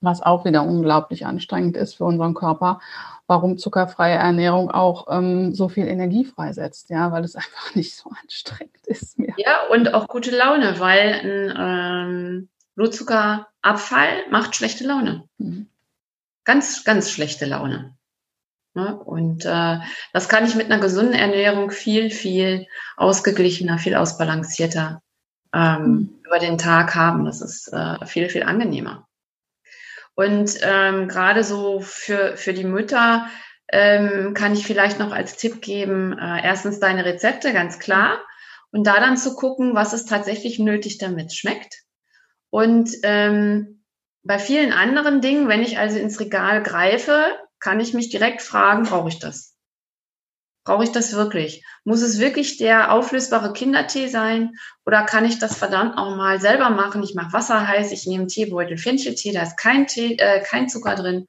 was 0.00 0.22
auch 0.22 0.44
wieder 0.44 0.62
unglaublich 0.62 1.26
anstrengend 1.26 1.76
ist 1.76 1.94
für 1.94 2.04
unseren 2.04 2.34
Körper, 2.34 2.80
warum 3.26 3.58
zuckerfreie 3.58 4.14
Ernährung 4.14 4.70
auch 4.70 5.06
ähm, 5.10 5.54
so 5.54 5.68
viel 5.68 5.86
Energie 5.86 6.24
freisetzt, 6.24 6.90
ja, 6.90 7.12
weil 7.12 7.24
es 7.24 7.36
einfach 7.36 7.74
nicht 7.74 7.96
so 7.96 8.10
anstrengend 8.22 8.86
ist 8.86 9.18
mehr. 9.18 9.34
Ja, 9.36 9.66
und 9.70 9.94
auch 9.94 10.08
gute 10.08 10.30
Laune, 10.30 10.78
weil 10.78 11.12
ein 11.22 11.54
ähm, 11.58 12.48
Blutzuckerabfall 12.74 14.30
macht 14.30 14.56
schlechte 14.56 14.84
Laune. 14.84 15.24
Mhm. 15.38 15.68
Ganz, 16.44 16.84
ganz 16.84 17.10
schlechte 17.10 17.44
Laune. 17.44 17.97
Ne? 18.78 18.96
Und 18.96 19.44
äh, 19.44 19.78
das 20.12 20.28
kann 20.28 20.46
ich 20.46 20.54
mit 20.54 20.66
einer 20.66 20.80
gesunden 20.80 21.14
Ernährung 21.14 21.72
viel, 21.72 22.10
viel 22.10 22.68
ausgeglichener, 22.96 23.78
viel 23.78 23.96
ausbalancierter 23.96 25.02
ähm, 25.52 25.82
mhm. 25.82 26.20
über 26.24 26.38
den 26.38 26.58
Tag 26.58 26.94
haben. 26.94 27.24
Das 27.24 27.40
ist 27.40 27.72
äh, 27.72 28.06
viel, 28.06 28.28
viel 28.28 28.44
angenehmer. 28.44 29.08
Und 30.14 30.58
ähm, 30.62 31.08
gerade 31.08 31.42
so 31.42 31.80
für, 31.80 32.36
für 32.36 32.52
die 32.52 32.64
Mütter 32.64 33.26
ähm, 33.68 34.32
kann 34.34 34.52
ich 34.52 34.64
vielleicht 34.64 35.00
noch 35.00 35.12
als 35.12 35.36
Tipp 35.36 35.60
geben, 35.60 36.16
äh, 36.16 36.44
erstens 36.44 36.78
deine 36.78 37.04
Rezepte, 37.04 37.52
ganz 37.52 37.80
klar. 37.80 38.20
Und 38.70 38.86
da 38.86 39.00
dann 39.00 39.16
zu 39.16 39.34
gucken, 39.34 39.74
was 39.74 39.92
ist 39.92 40.08
tatsächlich 40.08 40.60
nötig, 40.60 40.98
damit 40.98 41.26
es 41.26 41.34
schmeckt. 41.34 41.82
Und 42.50 42.90
ähm, 43.02 43.82
bei 44.22 44.38
vielen 44.38 44.72
anderen 44.72 45.20
Dingen, 45.20 45.48
wenn 45.48 45.62
ich 45.62 45.78
also 45.78 45.98
ins 45.98 46.20
Regal 46.20 46.62
greife, 46.62 47.36
kann 47.60 47.80
ich 47.80 47.94
mich 47.94 48.08
direkt 48.08 48.42
fragen, 48.42 48.84
brauche 48.84 49.08
ich 49.08 49.18
das? 49.18 49.54
Brauche 50.64 50.84
ich 50.84 50.92
das 50.92 51.14
wirklich? 51.14 51.64
Muss 51.84 52.02
es 52.02 52.18
wirklich 52.18 52.58
der 52.58 52.92
auflösbare 52.92 53.54
Kindertee 53.54 54.08
sein? 54.08 54.52
Oder 54.84 55.04
kann 55.04 55.24
ich 55.24 55.38
das 55.38 55.56
verdammt 55.56 55.96
auch 55.96 56.14
mal 56.14 56.40
selber 56.40 56.68
machen? 56.68 57.02
Ich 57.02 57.14
mache 57.14 57.32
Wasser 57.32 57.66
heiß, 57.66 57.90
ich 57.90 58.06
nehme 58.06 58.26
Teebeutel 58.26 58.76
Fencheltee, 58.76 59.32
da 59.32 59.42
ist 59.42 59.56
kein, 59.56 59.86
Tee, 59.86 60.16
äh, 60.18 60.42
kein 60.42 60.68
Zucker 60.68 60.94
drin. 60.94 61.26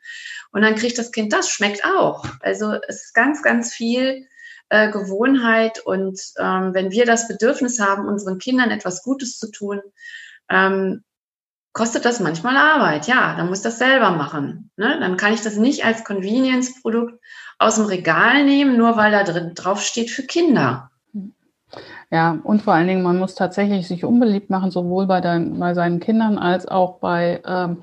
Und 0.51 0.61
dann 0.61 0.75
kriegt 0.75 0.97
das 0.97 1.13
Kind 1.13 1.31
das, 1.31 1.49
schmeckt 1.49 1.85
auch. 1.85 2.25
Also 2.41 2.73
es 2.87 3.05
ist 3.05 3.13
ganz, 3.13 3.41
ganz 3.41 3.73
viel 3.73 4.27
äh, 4.67 4.91
Gewohnheit. 4.91 5.79
Und 5.85 6.19
ähm, 6.37 6.73
wenn 6.73 6.91
wir 6.91 7.05
das 7.05 7.27
Bedürfnis 7.27 7.79
haben, 7.79 8.07
unseren 8.07 8.39
Kindern 8.39 8.71
etwas 8.71 9.03
Gutes 9.03 9.37
zu 9.37 9.51
tun, 9.51 9.81
ähm, 10.49 11.03
kostet 11.79 12.03
das 12.03 12.19
manchmal 12.19 12.57
Arbeit. 12.57 13.07
Ja, 13.07 13.37
dann 13.37 13.47
muss 13.47 13.61
das 13.61 13.79
selber 13.79 14.11
machen. 14.11 14.69
Ne? 14.75 14.97
Dann 14.99 15.15
kann 15.15 15.33
ich 15.33 15.43
das 15.43 15.55
nicht 15.55 15.85
als 15.85 16.03
Convenience-Produkt 16.03 17.23
aus 17.57 17.75
dem 17.75 17.85
Regal 17.85 18.43
nehmen, 18.43 18.75
nur 18.75 18.97
weil 18.97 19.13
da 19.13 19.23
drin 19.23 19.53
drauf 19.55 19.81
steht 19.81 20.11
für 20.11 20.23
Kinder. 20.23 20.91
Ja, 22.11 22.37
und 22.43 22.63
vor 22.63 22.73
allen 22.73 22.87
Dingen, 22.87 23.01
man 23.01 23.17
muss 23.17 23.33
tatsächlich 23.33 23.87
sich 23.87 24.03
unbeliebt 24.03 24.49
machen, 24.49 24.71
sowohl 24.71 25.07
bei, 25.07 25.21
dein, 25.21 25.57
bei 25.57 25.73
seinen 25.73 26.01
Kindern 26.01 26.37
als 26.37 26.67
auch 26.67 26.99
bei, 26.99 27.41
ähm, 27.45 27.77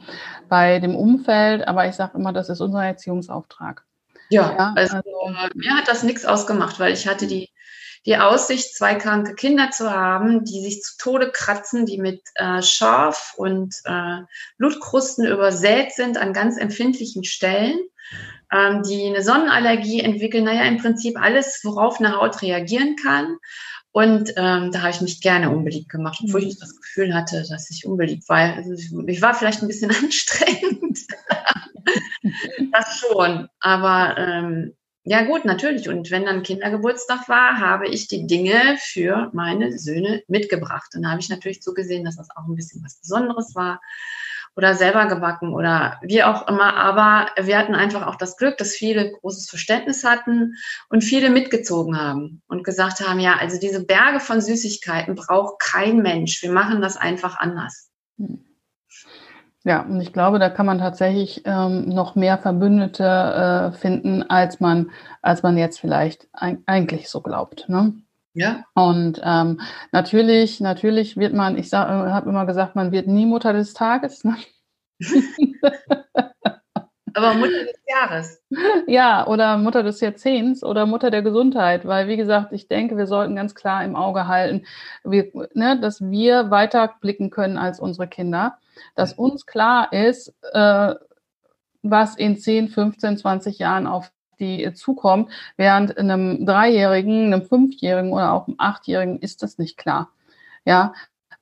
bei 0.50 0.78
dem 0.78 0.94
Umfeld. 0.94 1.66
Aber 1.66 1.88
ich 1.88 1.94
sage 1.94 2.18
immer, 2.18 2.34
das 2.34 2.50
ist 2.50 2.60
unser 2.60 2.84
Erziehungsauftrag. 2.84 3.82
Ja, 4.28 4.54
ja 4.58 4.72
also, 4.76 4.96
also, 4.96 5.08
mir 5.54 5.74
hat 5.74 5.88
das 5.88 6.02
nichts 6.02 6.26
ausgemacht, 6.26 6.78
weil 6.78 6.92
ich 6.92 7.08
hatte 7.08 7.26
die, 7.26 7.48
die 8.06 8.16
Aussicht, 8.16 8.74
zwei 8.74 8.94
kranke 8.94 9.34
Kinder 9.34 9.70
zu 9.70 9.90
haben, 9.90 10.44
die 10.44 10.62
sich 10.62 10.82
zu 10.82 10.96
Tode 10.96 11.30
kratzen, 11.30 11.86
die 11.86 11.98
mit 11.98 12.22
äh, 12.36 12.62
Schorf 12.62 13.34
und 13.36 13.74
äh, 13.84 14.18
Blutkrusten 14.58 15.26
übersät 15.26 15.92
sind 15.92 16.16
an 16.16 16.32
ganz 16.32 16.56
empfindlichen 16.56 17.24
Stellen 17.24 17.78
ähm, 18.52 18.82
die 18.82 19.06
eine 19.06 19.22
Sonnenallergie 19.22 20.00
entwickeln. 20.00 20.44
Naja, 20.44 20.62
im 20.62 20.78
Prinzip 20.78 21.20
alles, 21.20 21.60
worauf 21.64 21.98
eine 21.98 22.16
Haut 22.16 22.42
reagieren 22.42 22.96
kann. 22.96 23.36
Und 23.92 24.30
ähm, 24.36 24.72
da 24.72 24.80
habe 24.80 24.90
ich 24.90 25.00
mich 25.00 25.22
gerne 25.22 25.50
unbeliebt 25.50 25.88
gemacht, 25.88 26.20
obwohl 26.22 26.42
ich 26.42 26.58
das 26.58 26.76
Gefühl 26.76 27.14
hatte, 27.14 27.44
dass 27.48 27.70
ich 27.70 27.86
unbeliebt 27.86 28.28
war. 28.28 28.54
Also 28.54 28.72
ich 28.74 29.22
war 29.22 29.34
vielleicht 29.34 29.62
ein 29.62 29.68
bisschen 29.68 29.90
anstrengend. 30.02 31.00
das 32.72 32.98
schon. 32.98 33.48
Aber 33.60 34.16
ähm, 34.18 34.76
ja 35.08 35.22
gut, 35.22 35.44
natürlich. 35.44 35.88
Und 35.88 36.10
wenn 36.10 36.24
dann 36.24 36.42
Kindergeburtstag 36.42 37.28
war, 37.28 37.60
habe 37.60 37.86
ich 37.86 38.08
die 38.08 38.26
Dinge 38.26 38.76
für 38.78 39.30
meine 39.32 39.78
Söhne 39.78 40.24
mitgebracht. 40.26 40.94
Und 40.96 41.02
da 41.02 41.10
habe 41.10 41.20
ich 41.20 41.28
natürlich 41.28 41.62
zugesehen, 41.62 42.04
dass 42.04 42.16
das 42.16 42.28
auch 42.34 42.46
ein 42.48 42.56
bisschen 42.56 42.82
was 42.84 42.96
Besonderes 42.96 43.54
war 43.54 43.80
oder 44.56 44.74
selber 44.74 45.06
gebacken 45.06 45.54
oder 45.54 46.00
wie 46.02 46.24
auch 46.24 46.48
immer. 46.48 46.74
Aber 46.74 47.30
wir 47.40 47.56
hatten 47.56 47.76
einfach 47.76 48.04
auch 48.08 48.16
das 48.16 48.36
Glück, 48.36 48.56
dass 48.58 48.74
viele 48.74 49.12
großes 49.12 49.48
Verständnis 49.48 50.02
hatten 50.02 50.56
und 50.88 51.04
viele 51.04 51.30
mitgezogen 51.30 51.96
haben 51.96 52.42
und 52.48 52.64
gesagt 52.64 52.98
haben, 53.00 53.20
ja, 53.20 53.36
also 53.36 53.60
diese 53.60 53.86
Berge 53.86 54.18
von 54.18 54.40
Süßigkeiten 54.40 55.14
braucht 55.14 55.60
kein 55.60 55.98
Mensch. 55.98 56.42
Wir 56.42 56.50
machen 56.50 56.80
das 56.80 56.96
einfach 56.96 57.38
anders. 57.38 57.90
Ja, 59.66 59.80
und 59.80 60.00
ich 60.00 60.12
glaube, 60.12 60.38
da 60.38 60.48
kann 60.48 60.64
man 60.64 60.78
tatsächlich 60.78 61.42
ähm, 61.44 61.88
noch 61.88 62.14
mehr 62.14 62.38
Verbündete 62.38 63.02
äh, 63.02 63.76
finden, 63.76 64.22
als 64.22 64.60
man, 64.60 64.92
als 65.22 65.42
man 65.42 65.58
jetzt 65.58 65.80
vielleicht 65.80 66.28
ein, 66.32 66.62
eigentlich 66.66 67.08
so 67.08 67.20
glaubt. 67.20 67.68
Ne? 67.68 67.92
Ja. 68.32 68.62
Und 68.74 69.20
ähm, 69.24 69.60
natürlich, 69.90 70.60
natürlich 70.60 71.16
wird 71.16 71.34
man, 71.34 71.58
ich 71.58 71.72
äh, 71.72 71.76
habe 71.78 72.30
immer 72.30 72.46
gesagt, 72.46 72.76
man 72.76 72.92
wird 72.92 73.08
nie 73.08 73.26
Mutter 73.26 73.52
des 73.52 73.74
Tages. 73.74 74.22
Ne? 74.22 74.36
Aber 77.16 77.32
Mutter 77.32 77.64
des 77.64 77.80
Jahres. 77.88 78.42
Ja, 78.86 79.26
oder 79.26 79.56
Mutter 79.56 79.82
des 79.82 80.00
Jahrzehnts 80.00 80.62
oder 80.62 80.84
Mutter 80.84 81.10
der 81.10 81.22
Gesundheit, 81.22 81.86
weil 81.86 82.08
wie 82.08 82.16
gesagt, 82.16 82.52
ich 82.52 82.68
denke, 82.68 82.96
wir 82.96 83.06
sollten 83.06 83.34
ganz 83.34 83.54
klar 83.54 83.84
im 83.84 83.96
Auge 83.96 84.28
halten, 84.28 84.66
wir, 85.02 85.30
ne, 85.54 85.80
dass 85.80 86.02
wir 86.02 86.50
weiter 86.50 86.94
blicken 87.00 87.30
können 87.30 87.56
als 87.56 87.80
unsere 87.80 88.06
Kinder, 88.06 88.58
dass 88.94 89.14
uns 89.14 89.46
klar 89.46 89.92
ist, 89.92 90.34
äh, 90.52 90.94
was 91.82 92.16
in 92.16 92.36
10, 92.36 92.68
15, 92.68 93.16
20 93.16 93.58
Jahren 93.58 93.86
auf 93.86 94.12
die 94.38 94.70
zukommt, 94.74 95.30
während 95.56 95.96
einem 95.96 96.44
Dreijährigen, 96.44 97.32
einem 97.32 97.46
Fünfjährigen 97.46 98.12
oder 98.12 98.32
auch 98.34 98.46
einem 98.46 98.56
Achtjährigen 98.58 99.18
ist 99.20 99.42
das 99.42 99.56
nicht 99.56 99.78
klar. 99.78 100.10
Ja, 100.66 100.92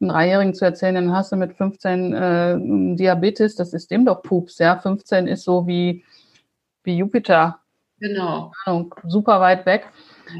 einem 0.04 0.12
Dreijährigen 0.12 0.54
zu 0.54 0.64
erzählen, 0.64 0.94
dann 0.94 1.12
hast 1.12 1.32
du 1.32 1.36
mit 1.36 1.54
15 1.54 2.12
äh, 2.12 2.96
Diabetes, 2.96 3.56
das 3.56 3.72
ist 3.72 3.90
dem 3.90 4.04
doch 4.04 4.22
Pups, 4.22 4.58
ja. 4.58 4.78
15 4.78 5.26
ist 5.26 5.44
so 5.44 5.66
wie, 5.66 6.04
wie 6.82 6.98
Jupiter. 6.98 7.60
Genau. 7.98 8.52
Ahnung, 8.64 8.94
super 9.06 9.40
weit 9.40 9.66
weg. 9.66 9.88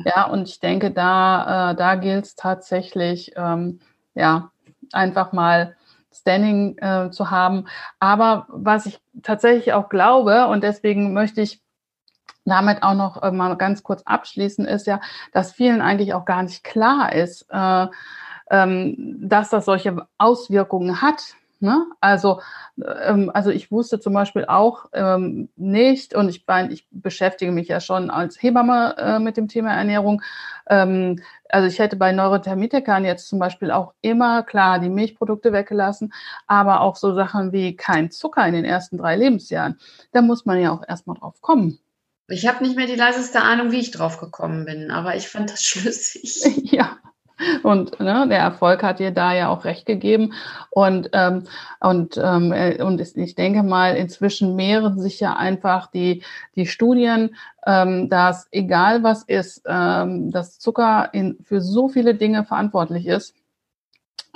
Ja, 0.05 0.13
ja 0.17 0.27
und 0.27 0.49
ich 0.49 0.61
denke, 0.61 0.91
da, 0.91 1.73
äh, 1.73 1.77
da 1.77 1.95
gilt 1.97 2.27
es 2.27 2.35
tatsächlich, 2.37 3.33
ähm, 3.37 3.81
ja, 4.15 4.51
einfach 4.93 5.33
mal 5.33 5.77
Standing 6.13 6.79
äh, 6.79 7.11
zu 7.11 7.31
haben. 7.31 7.67
Aber 7.99 8.47
was 8.49 8.87
ich 8.87 9.01
tatsächlich 9.23 9.73
auch 9.73 9.89
glaube, 9.89 10.47
und 10.47 10.63
deswegen 10.63 11.13
möchte 11.13 11.41
ich 11.41 11.61
damit 12.45 12.83
auch 12.83 12.95
noch 12.95 13.23
äh, 13.23 13.31
mal 13.31 13.57
ganz 13.57 13.83
kurz 13.83 14.03
abschließen, 14.03 14.67
ist 14.67 14.87
ja, 14.87 15.01
dass 15.33 15.53
vielen 15.53 15.81
eigentlich 15.81 16.15
auch 16.15 16.25
gar 16.25 16.43
nicht 16.43 16.63
klar 16.63 17.13
ist, 17.13 17.47
äh, 17.51 17.87
ähm, 18.55 19.17
dass 19.21 19.51
das 19.51 19.65
solche 19.65 20.07
Auswirkungen 20.17 21.03
hat. 21.03 21.35
Ne? 21.59 21.87
Also, 22.01 22.41
ähm, 23.03 23.31
also 23.35 23.51
ich 23.51 23.73
wusste 23.73 23.99
zum 23.99 24.13
Beispiel 24.13 24.45
auch 24.45 24.87
ähm, 24.93 25.49
nicht, 25.57 26.15
und 26.15 26.29
ich, 26.29 26.45
mein, 26.47 26.71
ich 26.71 26.87
beschäftige 26.91 27.51
mich 27.51 27.69
ja 27.69 27.81
schon 27.81 28.11
als 28.11 28.41
Hebamme 28.41 28.95
äh, 28.97 29.19
mit 29.19 29.37
dem 29.37 29.49
Thema 29.49 29.75
Ernährung. 29.75 30.23
Ähm, 30.69 31.21
also 31.49 31.67
ich 31.67 31.81
hätte 31.81 31.97
bei 31.97 32.13
Neurothermitikern 32.13 33.05
jetzt 33.05 33.29
zum 33.29 33.41
Beispiel 33.41 33.73
auch 33.73 33.95
immer 34.03 34.45
klar 34.45 34.79
die 34.79 34.89
Milchprodukte 34.89 35.53
weggelassen, 35.53 36.13
aber 36.47 36.81
auch 36.81 36.95
so 36.95 37.13
Sachen 37.15 37.53
wie 37.53 37.75
kein 37.75 38.11
Zucker 38.13 38.47
in 38.47 38.55
den 38.55 38.65
ersten 38.65 38.99
drei 38.99 39.17
Lebensjahren. 39.17 39.81
Da 40.13 40.23
muss 40.23 40.45
man 40.45 40.61
ja 40.61 40.71
auch 40.71 40.83
erstmal 40.87 41.17
drauf 41.17 41.41
kommen. 41.41 41.79
Ich 42.29 42.47
habe 42.47 42.63
nicht 42.63 42.77
mehr 42.77 42.87
die 42.87 42.95
leiseste 42.95 43.43
Ahnung, 43.43 43.73
wie 43.73 43.81
ich 43.81 43.91
drauf 43.91 44.21
gekommen 44.21 44.65
bin, 44.65 44.93
aber 44.93 45.17
ich 45.17 45.29
fand 45.29 45.51
das 45.51 45.63
schlüssig. 45.65 46.71
ja. 46.71 46.99
Und 47.63 47.99
ne, 48.01 48.27
der 48.29 48.39
Erfolg 48.39 48.83
hat 48.83 48.99
dir 48.99 49.11
da 49.11 49.35
ja 49.35 49.49
auch 49.49 49.65
recht 49.65 49.87
gegeben. 49.87 50.33
Und, 50.71 51.11
ähm, 51.13 51.45
und, 51.81 52.17
ähm, 52.23 52.53
äh, 52.53 52.83
und 52.83 53.01
ich 53.01 53.35
denke 53.35 53.63
mal, 53.63 53.97
inzwischen 53.97 54.57
mehren 54.57 55.01
sich 55.01 55.21
ja 55.21 55.37
einfach 55.37 55.91
die, 55.91 56.23
die 56.57 56.67
Studien, 56.67 57.37
ähm, 57.67 58.09
dass 58.09 58.49
egal 58.53 59.03
was 59.03 59.23
ist, 59.23 59.63
ähm, 59.67 60.31
dass 60.31 60.59
Zucker 60.59 61.11
in, 61.13 61.39
für 61.45 61.61
so 61.61 61.89
viele 61.89 62.15
Dinge 62.15 62.45
verantwortlich 62.45 63.07
ist. 63.07 63.35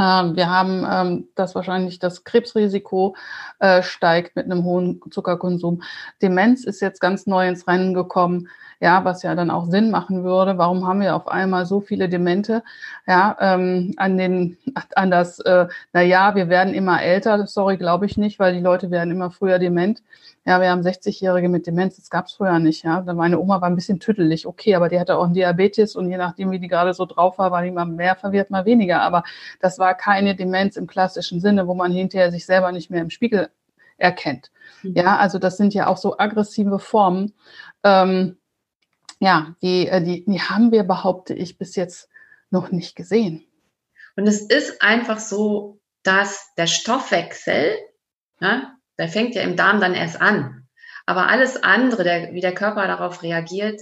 Ähm, 0.01 0.37
wir 0.37 0.51
haben 0.51 0.87
ähm, 0.91 1.29
das 1.35 1.55
wahrscheinlich 1.55 1.99
das 1.99 2.25
Krebsrisiko 2.25 3.17
äh, 3.59 3.83
steigt 3.83 4.37
mit 4.37 4.47
einem 4.47 4.65
hohen 4.65 5.01
Zuckerkonsum. 5.11 5.83
Demenz 6.23 6.65
ist 6.65 6.81
jetzt 6.81 7.01
ganz 7.01 7.27
neu 7.27 7.49
ins 7.49 7.67
Rennen 7.67 7.95
gekommen 7.95 8.49
ja, 8.81 9.05
was 9.05 9.23
ja 9.23 9.35
dann 9.35 9.51
auch 9.51 9.67
Sinn 9.67 9.91
machen 9.91 10.25
würde. 10.25 10.59
Warum 10.59 10.87
haben 10.87 11.01
wir 11.01 11.17
auf 11.17 11.29
einmal 11.29 11.67
so 11.67 11.81
viele 11.81 12.09
Demente? 12.09 12.63
Ja, 13.07 13.37
ähm, 13.41 13.95
an 13.97 14.17
den, 14.17 14.57
an 14.95 15.11
das, 15.11 15.41
äh, 15.41 15.67
na 15.93 16.03
ja, 16.03 16.35
wir 16.35 16.49
werden 16.49 16.75
immer 16.75 17.03
älter. 17.03 17.47
Sorry, 17.47 17.77
glaube 17.77 18.07
ich 18.07 18.17
nicht, 18.17 18.39
weil 18.39 18.55
die 18.55 18.61
Leute 18.61 18.91
werden 18.91 19.11
immer 19.11 19.31
früher 19.31 19.59
dement. 19.59 20.03
Ja, 20.49 20.63
wir 20.63 20.71
haben 20.71 20.81
60-Jährige 20.81 21.51
mit 21.51 21.67
Demenz, 21.67 21.97
das 21.97 22.09
gab 22.09 22.25
es 22.25 22.33
früher 22.33 22.59
nicht. 22.59 22.83
Ja, 22.83 23.03
meine 23.03 23.39
Oma 23.39 23.61
war 23.61 23.69
ein 23.69 23.75
bisschen 23.75 24.01
tüttelig, 24.01 24.47
okay, 24.47 24.77
aber 24.77 24.89
die 24.89 24.99
hatte 24.99 25.19
auch 25.19 25.25
einen 25.25 25.35
Diabetes 25.35 25.95
und 25.95 26.09
je 26.09 26.17
nachdem, 26.17 26.51
wie 26.51 26.59
die 26.59 26.69
gerade 26.69 26.95
so 26.95 27.05
drauf 27.05 27.37
war, 27.37 27.51
war 27.51 27.63
die 27.63 27.71
mal 27.71 27.85
mehr 27.85 28.17
verwirrt, 28.17 28.49
mal 28.49 28.65
weniger. 28.65 29.03
Aber 29.03 29.25
das 29.61 29.79
war 29.79 29.95
keine 29.95 30.35
Demenz 30.35 30.77
im 30.77 30.87
klassischen 30.87 31.41
Sinne, 31.43 31.67
wo 31.67 31.75
man 31.75 31.93
hinterher 31.93 32.31
sich 32.31 32.47
selber 32.47 32.73
nicht 32.73 32.89
mehr 32.89 33.03
im 33.03 33.11
Spiegel 33.11 33.51
erkennt. 33.99 34.51
Mhm. 34.83 34.95
Ja, 34.95 35.19
also 35.19 35.39
das 35.39 35.59
sind 35.59 35.75
ja 35.75 35.87
auch 35.87 35.99
so 35.99 36.17
aggressive 36.17 36.79
Formen. 36.79 37.35
Ähm, 37.85 38.39
ja, 39.21 39.55
die, 39.61 39.87
äh, 39.87 40.03
die, 40.03 40.25
die 40.25 40.41
haben 40.41 40.73
wir, 40.73 40.85
behaupte 40.85 41.35
ich, 41.35 41.59
bis 41.59 41.77
jetzt 41.77 42.09
noch 42.49 42.71
nicht 42.71 42.97
gesehen. 42.97 43.45
Und 44.17 44.27
es 44.27 44.41
ist 44.41 44.81
einfach 44.81 45.19
so, 45.19 45.79
dass 46.05 46.55
der 46.57 46.69
Stoffwechsel, 46.69 47.77
ja, 48.41 48.78
der 48.99 49.09
fängt 49.09 49.35
ja 49.35 49.43
im 49.43 49.57
Darm 49.57 49.81
dann 49.81 49.95
erst 49.95 50.21
an. 50.21 50.67
Aber 51.07 51.29
alles 51.29 51.63
andere, 51.63 52.05
der, 52.05 52.35
wie 52.35 52.41
der 52.41 52.55
Körper 52.55 52.87
darauf 52.87 53.23
reagiert, 53.23 53.81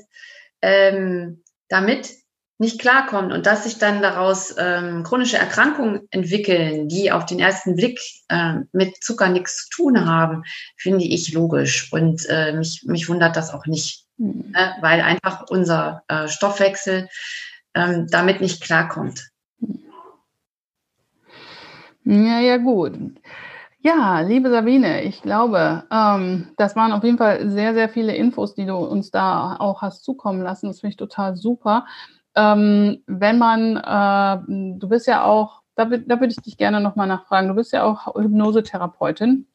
ähm, 0.63 1.43
damit 1.69 2.11
nicht 2.59 2.81
klarkommt 2.81 3.33
und 3.33 3.45
dass 3.45 3.65
sich 3.65 3.79
dann 3.79 4.01
daraus 4.01 4.55
ähm, 4.59 5.03
chronische 5.03 5.37
Erkrankungen 5.37 6.09
entwickeln, 6.11 6.89
die 6.89 7.13
auf 7.13 7.27
den 7.27 7.39
ersten 7.39 7.77
Blick 7.77 8.01
äh, 8.29 8.61
mit 8.73 9.03
Zucker 9.03 9.29
nichts 9.29 9.65
zu 9.65 9.83
tun 9.83 10.07
haben, 10.07 10.45
finde 10.77 11.05
ich 11.05 11.33
logisch. 11.33 11.93
Und 11.93 12.25
äh, 12.31 12.53
mich, 12.53 12.85
mich 12.87 13.09
wundert 13.09 13.37
das 13.37 13.53
auch 13.53 13.67
nicht, 13.67 14.07
mhm. 14.17 14.53
äh, 14.55 14.71
weil 14.81 15.03
einfach 15.03 15.45
unser 15.51 16.03
äh, 16.09 16.29
Stoffwechsel 16.29 17.09
ähm, 17.75 18.07
damit 18.11 18.41
nicht 18.41 18.63
klarkommt. 18.63 19.29
Ja, 22.05 22.41
ja, 22.41 22.57
gut. 22.57 22.95
Ja, 23.87 24.18
liebe 24.18 24.51
Sabine, 24.51 25.03
ich 25.05 25.22
glaube, 25.22 25.85
ähm, 25.92 26.49
das 26.57 26.75
waren 26.75 26.90
auf 26.90 27.05
jeden 27.05 27.18
Fall 27.18 27.49
sehr, 27.49 27.72
sehr 27.72 27.88
viele 27.88 28.16
Infos, 28.16 28.53
die 28.57 28.66
du 28.66 28.75
uns 28.75 29.12
da 29.12 29.55
auch 29.61 29.81
hast 29.81 30.03
zukommen 30.03 30.42
lassen. 30.42 30.66
Das 30.66 30.81
finde 30.81 30.90
ich 30.90 30.96
total 30.96 31.37
super. 31.37 31.87
Ähm, 32.35 33.05
wenn 33.07 33.38
man, 33.38 33.77
äh, 33.77 34.79
du 34.81 34.88
bist 34.88 35.07
ja 35.07 35.25
auch, 35.25 35.62
da, 35.77 35.85
da 35.85 36.18
würde 36.20 36.33
ich 36.33 36.42
dich 36.42 36.57
gerne 36.57 36.81
nochmal 36.81 37.07
nachfragen, 37.07 37.46
du 37.46 37.55
bist 37.55 37.72
ja 37.72 37.85
auch 37.85 38.12
Hypnosetherapeutin. 38.16 39.46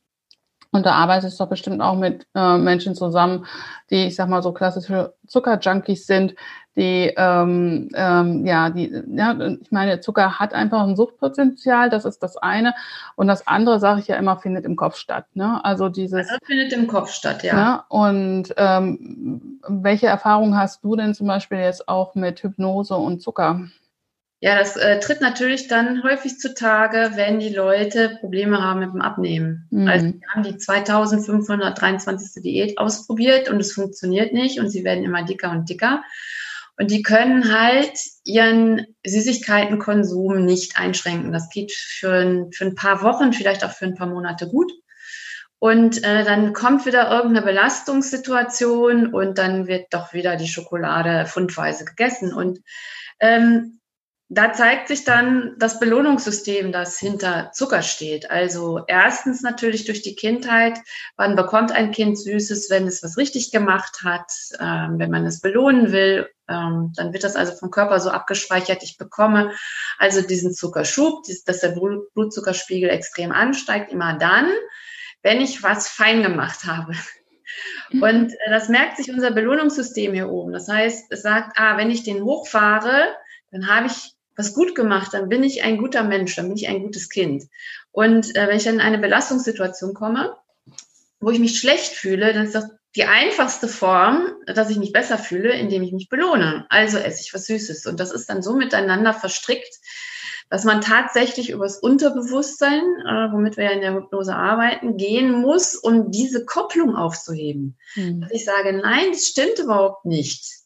Und 0.71 0.85
da 0.85 0.93
arbeitest 0.93 1.39
du 1.39 1.43
doch 1.43 1.49
bestimmt 1.49 1.81
auch 1.81 1.95
mit 1.95 2.25
äh, 2.33 2.57
Menschen 2.57 2.95
zusammen, 2.95 3.45
die, 3.89 4.07
ich 4.07 4.15
sag 4.15 4.29
mal, 4.29 4.41
so 4.41 4.53
klassische 4.53 5.13
Zuckerjunkies 5.27 6.07
sind, 6.07 6.33
die, 6.77 7.11
ähm, 7.17 7.89
ähm, 7.93 8.45
ja, 8.45 8.69
die, 8.69 9.03
ja, 9.07 9.37
ich 9.61 9.71
meine, 9.71 9.99
Zucker 9.99 10.39
hat 10.39 10.53
einfach 10.53 10.87
ein 10.87 10.95
Suchtpotenzial, 10.95 11.89
das 11.89 12.05
ist 12.05 12.23
das 12.23 12.37
eine. 12.37 12.73
Und 13.17 13.27
das 13.27 13.45
andere, 13.45 13.81
sage 13.81 13.99
ich 13.99 14.07
ja 14.07 14.15
immer, 14.15 14.37
findet 14.37 14.63
im 14.63 14.77
Kopf 14.77 14.95
statt. 14.95 15.25
Ne? 15.33 15.63
Also 15.65 15.89
dieses. 15.89 16.29
Das 16.29 16.37
findet 16.45 16.71
im 16.71 16.87
Kopf 16.87 17.11
statt, 17.11 17.43
ja. 17.43 17.53
Ne? 17.53 17.83
Und 17.89 18.53
ähm, 18.55 19.59
welche 19.67 20.07
Erfahrungen 20.07 20.57
hast 20.57 20.83
du 20.85 20.95
denn 20.95 21.13
zum 21.13 21.27
Beispiel 21.27 21.57
jetzt 21.57 21.89
auch 21.89 22.15
mit 22.15 22.41
Hypnose 22.41 22.95
und 22.95 23.21
Zucker? 23.21 23.59
Ja, 24.43 24.57
das 24.57 24.75
äh, 24.75 24.99
tritt 24.99 25.21
natürlich 25.21 25.67
dann 25.67 26.01
häufig 26.01 26.39
zutage, 26.39 27.11
wenn 27.13 27.39
die 27.39 27.53
Leute 27.53 28.17
Probleme 28.19 28.59
haben 28.59 28.79
mit 28.79 28.91
dem 28.91 29.01
Abnehmen. 29.01 29.67
Mhm. 29.69 29.87
Also 29.87 30.05
wir 30.07 30.27
haben 30.33 30.41
die 30.41 30.57
2523. 30.57 32.41
Diät 32.41 32.79
ausprobiert 32.79 33.49
und 33.49 33.59
es 33.59 33.73
funktioniert 33.73 34.33
nicht 34.33 34.59
und 34.59 34.69
sie 34.69 34.83
werden 34.83 35.03
immer 35.03 35.23
dicker 35.23 35.51
und 35.51 35.69
dicker. 35.69 36.03
Und 36.75 36.89
die 36.89 37.03
können 37.03 37.53
halt 37.53 37.93
ihren 38.25 38.87
Süßigkeitenkonsum 39.05 40.43
nicht 40.43 40.75
einschränken. 40.75 41.31
Das 41.31 41.49
geht 41.49 41.71
für 41.71 42.11
ein, 42.11 42.51
für 42.51 42.65
ein 42.65 42.73
paar 42.73 43.03
Wochen, 43.03 43.33
vielleicht 43.33 43.63
auch 43.63 43.71
für 43.71 43.85
ein 43.85 43.95
paar 43.95 44.07
Monate 44.07 44.47
gut. 44.47 44.71
Und 45.59 46.03
äh, 46.03 46.23
dann 46.23 46.53
kommt 46.53 46.87
wieder 46.87 47.11
irgendeine 47.11 47.45
Belastungssituation 47.45 49.13
und 49.13 49.37
dann 49.37 49.67
wird 49.67 49.93
doch 49.93 50.13
wieder 50.13 50.35
die 50.35 50.47
Schokolade 50.47 51.27
fundweise 51.27 51.85
gegessen. 51.85 52.33
Und 52.33 52.61
ähm, 53.19 53.80
da 54.33 54.53
zeigt 54.53 54.87
sich 54.87 55.03
dann 55.03 55.55
das 55.57 55.77
Belohnungssystem, 55.77 56.71
das 56.71 56.97
hinter 56.97 57.51
Zucker 57.51 57.81
steht. 57.81 58.31
Also 58.31 58.81
erstens 58.87 59.41
natürlich 59.41 59.83
durch 59.83 60.03
die 60.03 60.15
Kindheit. 60.15 60.79
Wann 61.17 61.35
bekommt 61.35 61.73
ein 61.73 61.91
Kind 61.91 62.17
Süßes, 62.17 62.69
wenn 62.69 62.87
es 62.87 63.03
was 63.03 63.17
richtig 63.17 63.51
gemacht 63.51 64.03
hat, 64.05 64.31
ähm, 64.57 64.99
wenn 64.99 65.11
man 65.11 65.25
es 65.25 65.41
belohnen 65.41 65.91
will? 65.91 66.29
Ähm, 66.47 66.93
dann 66.95 67.11
wird 67.11 67.25
das 67.25 67.35
also 67.35 67.51
vom 67.57 67.71
Körper 67.71 67.99
so 67.99 68.09
abgespeichert. 68.09 68.83
Ich 68.83 68.97
bekomme 68.97 69.51
also 69.97 70.21
diesen 70.21 70.53
Zuckerschub, 70.53 71.25
dass 71.45 71.59
der 71.59 71.75
Blutzuckerspiegel 72.13 72.89
extrem 72.89 73.33
ansteigt, 73.33 73.91
immer 73.91 74.17
dann, 74.17 74.49
wenn 75.23 75.41
ich 75.41 75.61
was 75.61 75.89
fein 75.89 76.23
gemacht 76.23 76.63
habe. 76.63 76.93
Und 78.01 78.31
äh, 78.31 78.49
das 78.49 78.69
merkt 78.69 78.95
sich 78.95 79.11
unser 79.11 79.31
Belohnungssystem 79.31 80.13
hier 80.13 80.29
oben. 80.29 80.53
Das 80.53 80.69
heißt, 80.69 81.11
es 81.11 81.21
sagt, 81.21 81.57
ah, 81.59 81.75
wenn 81.75 81.91
ich 81.91 82.03
den 82.03 82.23
hochfahre, 82.23 83.13
dann 83.51 83.67
habe 83.67 83.87
ich 83.87 84.15
was 84.35 84.53
gut 84.53 84.75
gemacht, 84.75 85.13
dann 85.13 85.29
bin 85.29 85.43
ich 85.43 85.63
ein 85.63 85.77
guter 85.77 86.03
Mensch, 86.03 86.35
dann 86.35 86.47
bin 86.47 86.57
ich 86.57 86.67
ein 86.67 86.81
gutes 86.81 87.09
Kind. 87.09 87.43
Und 87.91 88.35
äh, 88.35 88.47
wenn 88.47 88.57
ich 88.57 88.63
dann 88.63 88.75
in 88.75 88.81
eine 88.81 88.99
Belastungssituation 88.99 89.93
komme, 89.93 90.35
wo 91.19 91.29
ich 91.31 91.39
mich 91.39 91.59
schlecht 91.59 91.93
fühle, 91.93 92.33
dann 92.33 92.45
ist 92.45 92.55
das 92.55 92.69
die 92.95 93.05
einfachste 93.05 93.67
Form, 93.67 94.33
dass 94.47 94.69
ich 94.69 94.77
mich 94.77 94.91
besser 94.91 95.17
fühle, 95.17 95.53
indem 95.53 95.83
ich 95.83 95.93
mich 95.93 96.09
belohne. 96.09 96.65
Also 96.69 96.97
esse 96.97 97.21
ich 97.21 97.33
was 97.33 97.45
Süßes. 97.45 97.85
Und 97.85 97.99
das 97.99 98.11
ist 98.11 98.29
dann 98.29 98.41
so 98.41 98.53
miteinander 98.53 99.13
verstrickt, 99.13 99.79
dass 100.49 100.65
man 100.65 100.81
tatsächlich 100.81 101.51
übers 101.51 101.77
Unterbewusstsein, 101.77 102.81
äh, 102.81 103.31
womit 103.31 103.55
wir 103.55 103.65
ja 103.65 103.71
in 103.71 103.81
der 103.81 103.93
Hypnose 103.93 104.35
arbeiten, 104.35 104.97
gehen 104.97 105.31
muss, 105.31 105.75
um 105.75 106.11
diese 106.11 106.43
Kopplung 106.43 106.97
aufzuheben. 106.97 107.77
Mhm. 107.95 108.21
Dass 108.21 108.31
ich 108.31 108.43
sage, 108.43 108.73
nein, 108.73 109.11
das 109.11 109.27
stimmt 109.27 109.59
überhaupt 109.59 110.03
nicht. 110.03 110.60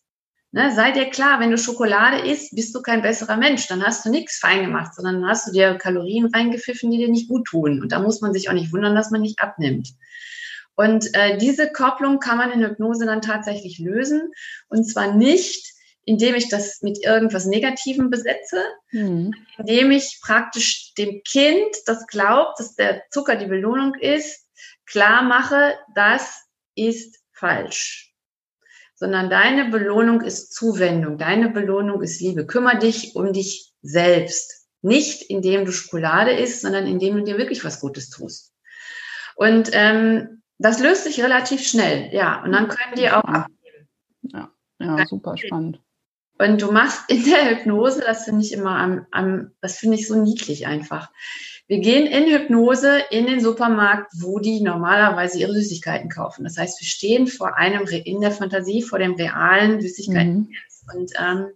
Ne, 0.56 0.74
sei 0.74 0.94
dir 0.94 1.10
klar, 1.10 1.42
wenn 1.42 1.52
du 1.52 1.58
Schokolade 1.58 2.26
isst, 2.26 2.56
bist 2.56 2.74
du 2.74 2.82
kein 2.82 3.02
besserer 3.02 3.36
Mensch. 3.36 3.68
Dann 3.68 3.84
hast 3.84 4.06
du 4.06 4.10
nichts 4.10 4.38
fein 4.38 4.62
gemacht, 4.62 4.96
sondern 4.96 5.28
hast 5.28 5.46
du 5.46 5.52
dir 5.52 5.76
Kalorien 5.76 6.28
reingepfiffen, 6.34 6.90
die 6.90 6.98
dir 6.98 7.10
nicht 7.10 7.28
gut 7.28 7.46
tun. 7.46 7.82
Und 7.82 7.92
da 7.92 8.00
muss 8.00 8.22
man 8.22 8.32
sich 8.32 8.48
auch 8.48 8.54
nicht 8.54 8.72
wundern, 8.72 8.96
dass 8.96 9.12
man 9.12 9.20
nicht 9.20 9.42
abnimmt. 9.42 9.90
Und 10.74 11.14
äh, 11.14 11.38
diese 11.38 11.74
Kopplung 11.74 12.20
kann 12.20 12.38
man 12.38 12.52
in 12.52 12.64
Hypnose 12.64 13.06
dann 13.06 13.22
tatsächlich 13.22 13.80
lösen. 13.80 14.32
Und 14.70 14.86
zwar 14.86 15.14
nicht, 15.14 15.74
indem 16.06 16.36
ich 16.36 16.48
das 16.48 16.82
mit 16.82 17.04
irgendwas 17.04 17.46
Negativem 17.46 18.10
besetze, 18.10 18.64
mhm. 18.92 19.34
indem 19.58 19.92
ich 19.92 20.22
praktisch 20.24 20.94
dem 20.94 21.22
Kind, 21.30 21.76
das 21.86 22.08
glaubt, 22.08 22.62
dass 22.62 22.76
der 22.76 23.02
Zucker 23.12 23.36
die 23.36 23.48
Belohnung 23.48 23.94
ist, 23.96 24.48
klar 24.86 25.22
mache, 25.22 25.74
das 25.96 26.46
ist 26.76 27.20
falsch 27.34 28.15
sondern 28.96 29.30
deine 29.30 29.66
Belohnung 29.66 30.22
ist 30.22 30.54
Zuwendung, 30.54 31.18
deine 31.18 31.50
Belohnung 31.50 32.02
ist 32.02 32.22
Liebe. 32.22 32.48
Kümmer 32.48 32.76
dich 32.76 33.16
um 33.16 33.34
dich 33.34 33.74
selbst. 33.82 34.68
Nicht 34.82 35.30
indem 35.30 35.66
du 35.66 35.72
Schokolade 35.72 36.32
isst, 36.32 36.62
sondern 36.62 36.88
indem 36.88 37.18
du 37.18 37.24
dir 37.24 37.38
wirklich 37.38 37.64
was 37.66 37.80
Gutes 37.80 38.10
tust. 38.10 38.54
Und 39.36 39.70
ähm, 39.74 40.44
das 40.58 40.80
löst 40.80 41.04
sich 41.04 41.22
relativ 41.22 41.68
schnell, 41.68 42.14
ja. 42.14 42.44
Und 42.44 42.54
dann 42.54 42.70
können 42.70 42.96
die 42.96 43.10
auch 43.10 43.24
abnehmen. 43.24 43.90
Ja, 44.22 44.52
ja 44.80 45.06
super 45.06 45.36
spannend. 45.38 45.82
Und 46.38 46.62
du 46.62 46.72
machst 46.72 47.10
in 47.10 47.24
der 47.24 47.50
Hypnose, 47.50 48.02
das 48.02 48.26
finde 48.26 48.42
ich 48.44 48.54
immer 48.54 48.78
am, 48.78 49.08
am 49.12 49.52
das 49.62 49.78
finde 49.78 49.98
ich 49.98 50.08
so 50.08 50.22
niedlich 50.22 50.68
einfach. 50.68 51.12
Wir 51.68 51.80
gehen 51.80 52.06
in 52.06 52.32
Hypnose 52.32 53.00
in 53.10 53.26
den 53.26 53.40
Supermarkt, 53.40 54.12
wo 54.20 54.40
die 54.40 54.62
normalerweise 54.62 55.40
ihre 55.40 55.54
Süßigkeiten 55.54 56.10
kaufen. 56.10 56.44
Das 56.44 56.58
heißt, 56.58 56.80
wir 56.80 56.88
stehen 56.88 57.28
vor 57.28 57.58
einem, 57.58 57.88
in 57.88 58.22
der 58.22 58.32
Fantasie, 58.32 58.84
vor 58.84 59.00
dem 59.00 59.16
realen 59.16 59.82
Süßigkeiten. 59.82 60.36
Mhm. 60.36 60.50
Und 60.94 61.12
ähm, 61.20 61.48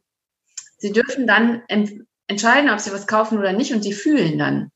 sie 0.80 0.92
dürfen 0.92 1.28
dann 1.28 1.62
entscheiden, 2.26 2.72
ob 2.72 2.80
sie 2.80 2.92
was 2.92 3.06
kaufen 3.06 3.38
oder 3.38 3.54
nicht 3.54 3.72
und 3.72 3.84
sie 3.84 3.94
fühlen 3.94 4.40
dann, 4.40 4.72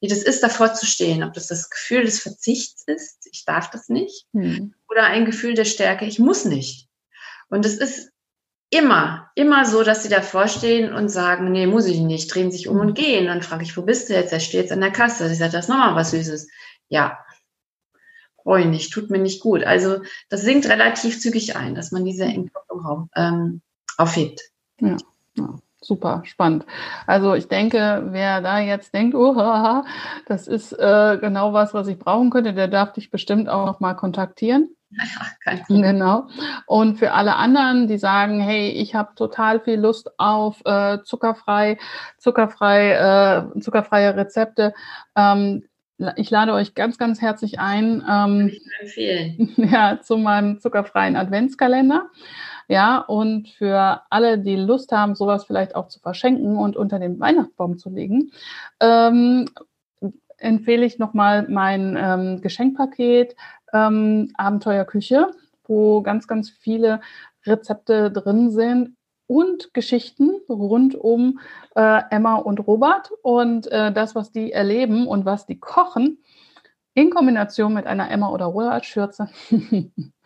wie 0.00 0.08
das 0.08 0.22
ist, 0.22 0.42
davor 0.42 0.72
zu 0.72 0.86
stehen. 0.86 1.22
Ob 1.22 1.34
das 1.34 1.48
das 1.48 1.68
Gefühl 1.68 2.04
des 2.04 2.20
Verzichts 2.20 2.84
ist, 2.86 3.28
ich 3.30 3.44
darf 3.44 3.68
das 3.70 3.90
nicht, 3.90 4.26
mhm. 4.32 4.74
oder 4.88 5.04
ein 5.04 5.26
Gefühl 5.26 5.52
der 5.52 5.66
Stärke, 5.66 6.06
ich 6.06 6.18
muss 6.18 6.46
nicht. 6.46 6.88
Und 7.50 7.66
es 7.66 7.76
ist 7.76 8.10
immer, 8.70 9.30
immer 9.34 9.64
so, 9.64 9.82
dass 9.82 10.02
sie 10.02 10.08
davor 10.08 10.48
stehen 10.48 10.92
und 10.92 11.08
sagen, 11.08 11.50
nee, 11.50 11.66
muss 11.66 11.86
ich 11.86 12.00
nicht, 12.00 12.32
drehen 12.34 12.50
sich 12.50 12.68
um 12.68 12.78
und 12.80 12.94
gehen. 12.94 13.26
Dann 13.26 13.42
frage 13.42 13.64
ich, 13.64 13.76
wo 13.76 13.82
bist 13.82 14.08
du 14.08 14.14
jetzt? 14.14 14.32
Er 14.32 14.40
steht 14.40 14.62
jetzt 14.62 14.72
an 14.72 14.80
der 14.80 14.92
Kasse. 14.92 15.30
Ich 15.30 15.38
sage, 15.38 15.52
das 15.52 15.66
ist 15.66 15.68
nochmal 15.68 15.94
was 15.94 16.10
Süßes. 16.10 16.48
Ja, 16.88 17.18
ich 18.56 18.66
nicht, 18.66 18.92
tut 18.92 19.10
mir 19.10 19.18
nicht 19.18 19.42
gut. 19.42 19.64
Also 19.64 20.00
das 20.30 20.42
sinkt 20.42 20.66
relativ 20.68 21.20
zügig 21.20 21.56
ein, 21.56 21.74
dass 21.74 21.92
man 21.92 22.04
diese 22.04 22.24
Entkopplung 22.24 23.10
ähm, 23.14 23.60
aufhebt. 23.98 24.40
Ja, 24.80 24.96
ja, 25.36 25.58
super 25.80 26.22
spannend. 26.24 26.66
Also 27.06 27.34
ich 27.34 27.48
denke, 27.48 28.08
wer 28.10 28.40
da 28.40 28.58
jetzt 28.60 28.94
denkt, 28.94 29.14
oh, 29.14 29.82
das 30.26 30.48
ist 30.48 30.72
äh, 30.72 31.18
genau 31.20 31.52
was, 31.52 31.74
was 31.74 31.88
ich 31.88 31.98
brauchen 31.98 32.30
könnte, 32.30 32.52
der 32.52 32.68
darf 32.68 32.92
dich 32.92 33.10
bestimmt 33.10 33.48
auch 33.48 33.66
noch 33.66 33.80
mal 33.80 33.94
kontaktieren. 33.94 34.70
Problem. 35.44 35.82
Genau. 35.82 36.28
Und 36.66 36.98
für 36.98 37.12
alle 37.12 37.36
anderen, 37.36 37.88
die 37.88 37.98
sagen, 37.98 38.40
hey, 38.40 38.70
ich 38.70 38.94
habe 38.94 39.14
total 39.14 39.60
viel 39.60 39.78
Lust 39.78 40.18
auf 40.18 40.60
äh, 40.64 40.98
zuckerfrei, 41.04 41.78
zuckerfrei, 42.16 42.92
äh, 43.54 43.60
zuckerfreie 43.60 44.16
Rezepte. 44.16 44.74
Ähm, 45.14 45.64
ich 46.16 46.30
lade 46.30 46.52
euch 46.52 46.74
ganz, 46.74 46.96
ganz 46.96 47.20
herzlich 47.20 47.58
ein. 47.58 48.04
Ähm. 48.08 48.52
Ja, 49.56 50.00
zu 50.00 50.16
meinem 50.16 50.60
zuckerfreien 50.60 51.16
Adventskalender. 51.16 52.08
Ja, 52.68 52.98
und 52.98 53.48
für 53.48 54.02
alle, 54.10 54.38
die 54.38 54.56
Lust 54.56 54.92
haben, 54.92 55.14
sowas 55.14 55.44
vielleicht 55.46 55.74
auch 55.74 55.88
zu 55.88 56.00
verschenken 56.00 56.58
und 56.58 56.76
unter 56.76 56.98
den 56.98 57.18
Weihnachtsbaum 57.18 57.78
zu 57.78 57.88
legen, 57.88 58.30
ähm, 58.80 59.46
empfehle 60.36 60.84
ich 60.84 60.98
nochmal 60.98 61.46
mein 61.48 61.96
ähm, 61.98 62.40
Geschenkpaket 62.42 63.34
ähm, 63.72 64.32
Abenteuerküche, 64.36 65.30
wo 65.66 66.02
ganz, 66.02 66.28
ganz 66.28 66.50
viele 66.50 67.00
Rezepte 67.46 68.10
drin 68.10 68.50
sind 68.50 68.96
und 69.26 69.72
Geschichten 69.72 70.30
rund 70.48 70.94
um 70.94 71.40
äh, 71.74 72.02
Emma 72.10 72.36
und 72.36 72.66
Robert 72.66 73.10
und 73.22 73.66
äh, 73.72 73.92
das, 73.92 74.14
was 74.14 74.30
die 74.30 74.52
erleben 74.52 75.06
und 75.06 75.24
was 75.24 75.46
die 75.46 75.58
kochen, 75.58 76.22
in 76.94 77.10
Kombination 77.10 77.74
mit 77.74 77.86
einer 77.86 78.10
Emma 78.10 78.30
oder 78.30 78.46
Robert 78.46 78.84
Schürze. 78.84 79.28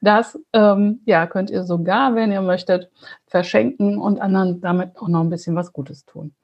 das 0.00 0.38
ähm, 0.52 1.00
ja, 1.04 1.26
könnt 1.26 1.50
ihr 1.50 1.64
sogar, 1.64 2.14
wenn 2.14 2.32
ihr 2.32 2.42
möchtet, 2.42 2.90
verschenken 3.26 3.98
und 3.98 4.20
anderen 4.20 4.60
damit 4.60 4.96
auch 4.98 5.08
noch 5.08 5.20
ein 5.20 5.30
bisschen 5.30 5.56
was 5.56 5.72
Gutes 5.72 6.04
tun. 6.04 6.34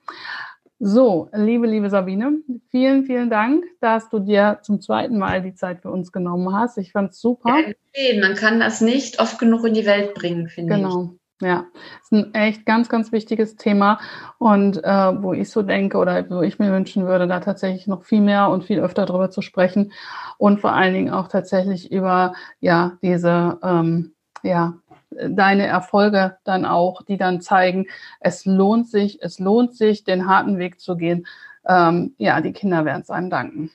So, 0.79 1.31
liebe, 1.33 1.67
liebe 1.67 1.89
Sabine, 1.89 2.43
vielen, 2.71 3.07
vielen 3.07 3.31
Dank, 3.31 3.65
dass 3.81 4.11
du 4.11 4.19
dir 4.19 4.59
zum 4.63 4.83
zweiten 4.83 5.19
Mal 5.19 5.41
die 5.41 5.55
Zeit 5.55 5.81
für 5.81 5.91
uns 5.91 6.13
genommen 6.13 6.55
hast. 6.55 6.77
Ich 6.77 6.93
fand 6.93 7.13
es 7.13 7.21
super. 7.21 7.57
Ja, 7.95 8.21
man 8.21 8.35
kann 8.35 8.61
das 8.61 8.83
nicht 8.83 9.19
oft 9.19 9.39
genug 9.39 9.65
in 9.65 9.73
die 9.73 9.87
Welt 9.87 10.13
bringen, 10.15 10.49
finde 10.49 10.75
genau. 10.75 10.89
ich. 10.89 10.95
Genau. 10.95 11.19
Ja, 11.43 11.67
ist 12.03 12.13
ein 12.13 12.33
echt 12.33 12.65
ganz, 12.65 12.89
ganz 12.89 13.13
wichtiges 13.13 13.57
Thema 13.57 14.01
und 14.39 14.83
äh, 14.83 15.23
wo 15.23 15.35
ich 15.35 15.51
so 15.51 15.61
denke 15.61 15.99
oder 15.99 16.31
wo 16.31 16.41
ich 16.41 16.59
mir 16.59 16.73
wünschen 16.73 17.07
würde, 17.07 17.27
da 17.27 17.41
tatsächlich 17.41 17.87
noch 17.87 18.05
viel 18.05 18.23
mehr 18.23 18.49
und 18.49 18.65
viel 18.65 18.81
öfter 18.81 19.05
darüber 19.05 19.31
zu 19.31 19.43
sprechen 19.43 19.93
und 20.39 20.61
vor 20.61 20.73
allen 20.73 20.95
Dingen 20.95 21.13
auch 21.13 21.29
tatsächlich 21.29 21.93
über 21.93 22.33
ja 22.61 22.97
diese 23.03 23.59
ähm, 23.63 24.15
ja 24.43 24.79
deine 25.11 25.67
Erfolge 25.67 26.39
dann 26.45 26.65
auch, 26.65 27.03
die 27.03 27.17
dann 27.17 27.41
zeigen, 27.41 27.87
es 28.21 28.45
lohnt 28.45 28.89
sich, 28.89 29.23
es 29.23 29.39
lohnt 29.39 29.75
sich, 29.75 30.05
den 30.05 30.27
harten 30.27 30.59
Weg 30.59 30.81
zu 30.81 30.97
gehen. 30.97 31.27
Ähm, 31.67 32.15
ja, 32.19 32.41
die 32.41 32.53
Kinder 32.53 32.85
werden 32.85 33.03
es 33.03 33.11
einem 33.11 33.31
danken. 33.31 33.71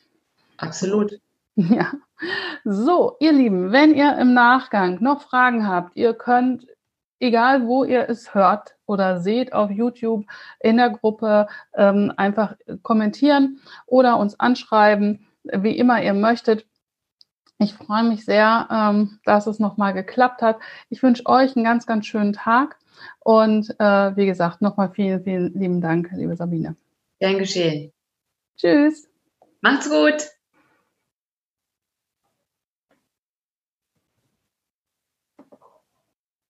Absolut. 0.57 1.19
Ja. 1.55 1.91
So, 2.63 3.17
ihr 3.19 3.33
Lieben, 3.33 3.73
wenn 3.73 3.93
ihr 3.93 4.17
im 4.17 4.33
Nachgang 4.33 5.03
noch 5.03 5.21
Fragen 5.21 5.67
habt, 5.67 5.97
ihr 5.97 6.13
könnt, 6.13 6.65
egal 7.21 7.67
wo 7.67 7.83
ihr 7.83 8.09
es 8.09 8.33
hört 8.33 8.75
oder 8.85 9.21
seht 9.21 9.53
auf 9.53 9.71
YouTube 9.71 10.25
in 10.59 10.77
der 10.77 10.89
Gruppe, 10.89 11.47
ähm, 11.75 12.11
einfach 12.17 12.55
kommentieren 12.81 13.61
oder 13.85 14.17
uns 14.17 14.39
anschreiben, 14.39 15.27
wie 15.43 15.77
immer 15.77 16.01
ihr 16.01 16.13
möchtet. 16.13 16.65
Ich 17.59 17.73
freue 17.73 18.03
mich 18.03 18.25
sehr, 18.25 18.67
ähm, 18.71 19.19
dass 19.23 19.45
es 19.45 19.59
nochmal 19.59 19.93
geklappt 19.93 20.41
hat. 20.41 20.59
Ich 20.89 21.03
wünsche 21.03 21.25
euch 21.27 21.55
einen 21.55 21.63
ganz, 21.63 21.85
ganz 21.85 22.07
schönen 22.07 22.33
Tag. 22.33 22.77
Und 23.19 23.69
äh, 23.79 24.15
wie 24.15 24.25
gesagt, 24.25 24.61
nochmal 24.61 24.91
vielen, 24.91 25.23
vielen 25.23 25.53
lieben 25.53 25.81
Dank, 25.81 26.09
liebe 26.15 26.35
Sabine. 26.35 26.75
Gern 27.19 27.37
geschehen. 27.37 27.93
Tschüss. 28.57 29.07
Macht's 29.61 29.89
gut. 29.89 30.40